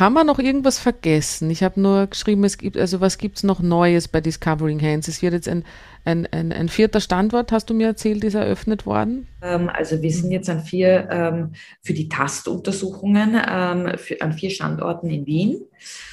Haben 0.00 0.14
wir 0.14 0.24
noch 0.24 0.38
irgendwas 0.38 0.78
vergessen? 0.78 1.50
Ich 1.50 1.62
habe 1.62 1.78
nur 1.78 2.06
geschrieben, 2.06 2.42
es 2.44 2.56
gibt, 2.56 2.78
also 2.78 3.02
was 3.02 3.18
gibt 3.18 3.36
es 3.36 3.42
noch 3.42 3.60
Neues 3.60 4.08
bei 4.08 4.22
Discovering 4.22 4.80
Hands? 4.80 5.06
Es 5.06 5.20
wird 5.20 5.34
jetzt 5.34 5.46
ein, 5.46 5.62
ein, 6.06 6.26
ein, 6.32 6.52
ein, 6.52 6.70
vierter 6.70 7.00
Standort, 7.00 7.52
hast 7.52 7.68
du 7.68 7.74
mir 7.74 7.88
erzählt, 7.88 8.24
ist 8.24 8.32
eröffnet 8.32 8.86
worden? 8.86 9.28
Ähm, 9.42 9.68
also 9.68 10.00
wir 10.00 10.10
sind 10.10 10.30
jetzt 10.30 10.48
an 10.48 10.62
vier, 10.62 11.06
ähm, 11.10 11.52
für 11.82 11.92
die 11.92 12.08
Tastuntersuchungen 12.08 13.34
ähm, 13.34 13.92
an 14.20 14.32
vier 14.32 14.48
Standorten 14.48 15.10
in 15.10 15.26
Wien. 15.26 15.66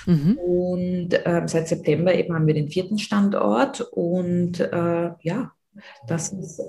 Mhm. 0.05 0.37
Und 0.37 1.09
seit 1.45 1.69
September 1.69 2.13
eben 2.13 2.35
haben 2.35 2.45
wir 2.45 2.55
den 2.55 2.67
vierten 2.67 2.99
Standort. 2.99 3.79
Und 3.79 4.59
äh, 4.59 5.11
ja, 5.21 5.51
das 6.07 6.33
ist 6.33 6.61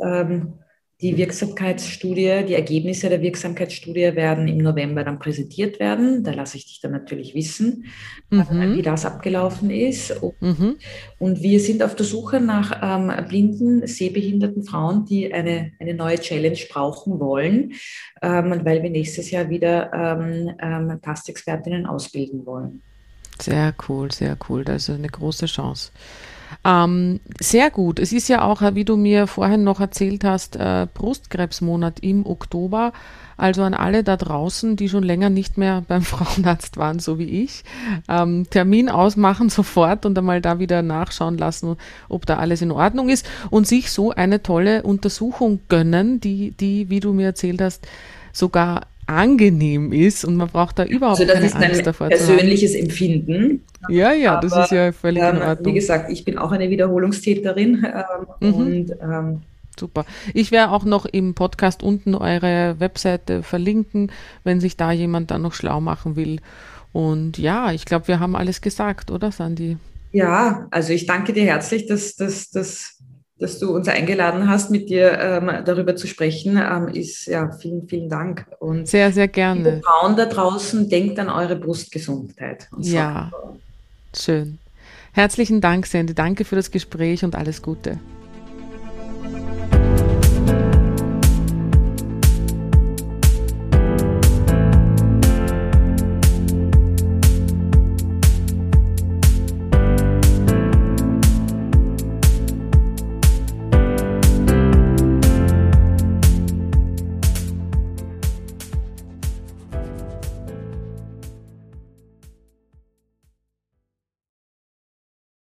die 1.01 1.17
Wirksamkeitsstudie, 1.17 2.45
die 2.49 2.55
Ergebnisse 2.55 3.09
der 3.09 3.23
Wirksamkeitsstudie 3.23 4.17
werden 4.17 4.49
im 4.49 4.59
November 4.59 5.05
dann 5.05 5.21
präsentiert 5.21 5.79
werden. 5.79 6.25
Da 6.25 6.33
lasse 6.33 6.57
ich 6.57 6.67
dich 6.67 6.81
dann 6.81 6.91
natürlich 6.91 7.37
wissen, 7.37 7.85
mhm. 8.31 8.77
wie 8.77 8.83
das 8.83 9.07
abgelaufen 9.07 9.71
ist. 9.71 10.21
Mhm. 10.41 10.77
Und 11.21 11.41
wir 11.41 11.61
sind 11.61 11.85
auf 11.85 11.95
der 11.95 12.05
Suche 12.05 12.41
nach 12.41 12.81
ähm, 12.83 13.13
blinden, 13.29 13.87
sehbehinderten 13.87 14.65
Frauen, 14.65 15.05
die 15.05 15.33
eine, 15.33 15.71
eine 15.79 15.95
neue 15.95 16.19
Challenge 16.19 16.59
brauchen 16.69 17.21
wollen, 17.21 17.75
ähm, 18.21 18.61
weil 18.65 18.83
wir 18.83 18.91
nächstes 18.91 19.31
Jahr 19.31 19.49
wieder 19.49 19.93
ähm, 19.93 20.51
ähm, 20.61 21.01
Tastexpertinnen 21.01 21.87
ausbilden 21.87 22.45
wollen. 22.45 22.83
Sehr 23.41 23.73
cool, 23.89 24.11
sehr 24.11 24.37
cool. 24.49 24.65
Das 24.65 24.89
ist 24.89 24.97
eine 24.97 25.07
große 25.07 25.47
Chance. 25.47 25.93
Ähm, 26.69 27.21
sehr 27.41 27.71
gut. 27.71 27.99
Es 27.99 28.13
ist 28.13 28.29
ja 28.29 28.43
auch, 28.43 28.61
wie 28.75 28.85
du 28.85 28.97
mir 28.97 29.27
vorhin 29.27 29.65
noch 29.65 29.81
erzählt 29.81 30.23
hast, 30.23 30.57
äh, 30.57 30.87
Brustkrebsmonat 30.93 32.01
im 32.01 32.27
Oktober. 32.27 32.93
Also 33.39 33.63
an 33.63 33.73
alle 33.73 34.03
da 34.03 34.17
draußen, 34.17 34.77
die 34.77 34.89
schon 34.89 35.05
länger 35.05 35.31
nicht 35.31 35.57
mehr 35.57 35.83
beim 35.89 36.03
Frauenarzt 36.03 36.77
waren, 36.77 36.99
so 36.99 37.19
wie 37.19 37.43
ich, 37.45 37.63
ähm, 38.09 38.47
Termin 38.51 38.91
ausmachen 38.91 39.49
sofort 39.49 40.05
und 40.05 40.19
einmal 40.19 40.43
da 40.43 40.59
wieder 40.59 40.83
nachschauen 40.83 41.39
lassen, 41.39 41.77
ob 42.11 42.27
da 42.27 42.37
alles 42.37 42.61
in 42.61 42.73
Ordnung 42.73 43.09
ist 43.09 43.27
und 43.49 43.67
sich 43.67 43.91
so 43.91 44.11
eine 44.11 44.43
tolle 44.43 44.83
Untersuchung 44.83 45.61
gönnen, 45.69 46.21
die, 46.21 46.51
die, 46.51 46.91
wie 46.91 47.01
du 47.01 47.15
mir 47.15 47.27
erzählt 47.27 47.63
hast, 47.63 47.87
sogar 48.33 48.83
angenehm 49.09 49.93
ist 49.93 50.25
und 50.25 50.37
man 50.37 50.49
braucht 50.49 50.79
da 50.79 50.85
überhaupt 50.85 51.21
also 51.21 51.33
keine 51.33 51.53
Angst 51.55 51.87
davor 51.87 52.11
zu 52.11 52.19
haben. 52.19 52.27
persönliches 52.27 52.75
Empfinden. 52.75 53.65
Ja, 53.89 54.13
ja, 54.13 54.37
Aber, 54.37 54.49
das 54.49 54.65
ist 54.65 54.71
ja 54.71 54.93
völlig 54.93 55.23
ähm, 55.23 55.37
in 55.37 55.43
Ordnung. 55.43 55.75
Wie 55.75 55.79
gesagt, 55.79 56.11
ich 56.11 56.25
bin 56.25 56.39
auch 56.39 56.53
eine 56.53 56.69
Wiederholungstäterin 56.71 57.87
ähm, 58.41 58.49
mhm. 58.49 58.55
und 58.55 58.91
ähm, 59.03 59.41
Super. 59.79 60.05
Ich 60.35 60.51
werde 60.51 60.73
auch 60.73 60.85
noch 60.85 61.07
im 61.07 61.35
Podcast 61.35 61.83
unten 61.85 62.15
eure 62.17 62.81
Webseite 62.81 63.45
verlinken, 63.45 64.11
wenn 64.43 64.61
sich 64.61 64.77
da 64.77 64.91
jemand 64.91 65.31
dann 65.31 65.43
noch 65.43 65.55
schlau 65.55 65.81
machen 65.81 66.17
will. 66.17 66.41
Und 66.93 67.39
ja, 67.39 67.71
ich 67.73 67.85
glaube, 67.85 68.09
wir 68.09 68.19
haben 68.19 68.35
alles 68.35 68.61
gesagt, 68.61 69.11
oder 69.13 69.31
Sandy? 69.31 69.77
Ja, 70.11 70.67
also 70.71 70.93
ich 70.93 71.07
danke 71.07 71.33
dir 71.33 71.45
herzlich, 71.45 71.87
dass, 71.87 72.17
dass, 72.17 72.51
dass 72.51 72.98
dass 73.39 73.59
du 73.59 73.75
uns 73.75 73.89
eingeladen 73.89 74.49
hast, 74.49 74.71
mit 74.71 74.91
dir 74.91 75.19
ähm, 75.19 75.51
darüber 75.65 75.97
zu 75.97 76.07
sprechen, 76.07 76.57
ähm, 76.57 76.89
ist 76.89 77.27
ja 77.27 77.51
vielen, 77.53 77.87
vielen 77.89 78.09
Dank. 78.09 78.47
Und 78.59 78.89
sehr, 78.89 79.13
sehr 79.13 79.29
gerne. 79.29 79.81
Frauen 79.85 80.17
da 80.17 80.27
draußen, 80.27 80.89
denkt 80.89 81.19
an 81.19 81.29
eure 81.29 81.57
Brustgesundheit. 81.57 82.69
ja, 82.79 83.31
schön. 84.17 84.59
Herzlichen 85.13 85.61
Dank, 85.61 85.87
Sandy. 85.87 86.15
Danke 86.15 86.45
für 86.45 86.57
das 86.57 86.71
Gespräch 86.71 87.25
und 87.25 87.35
alles 87.35 87.63
Gute. 87.63 87.99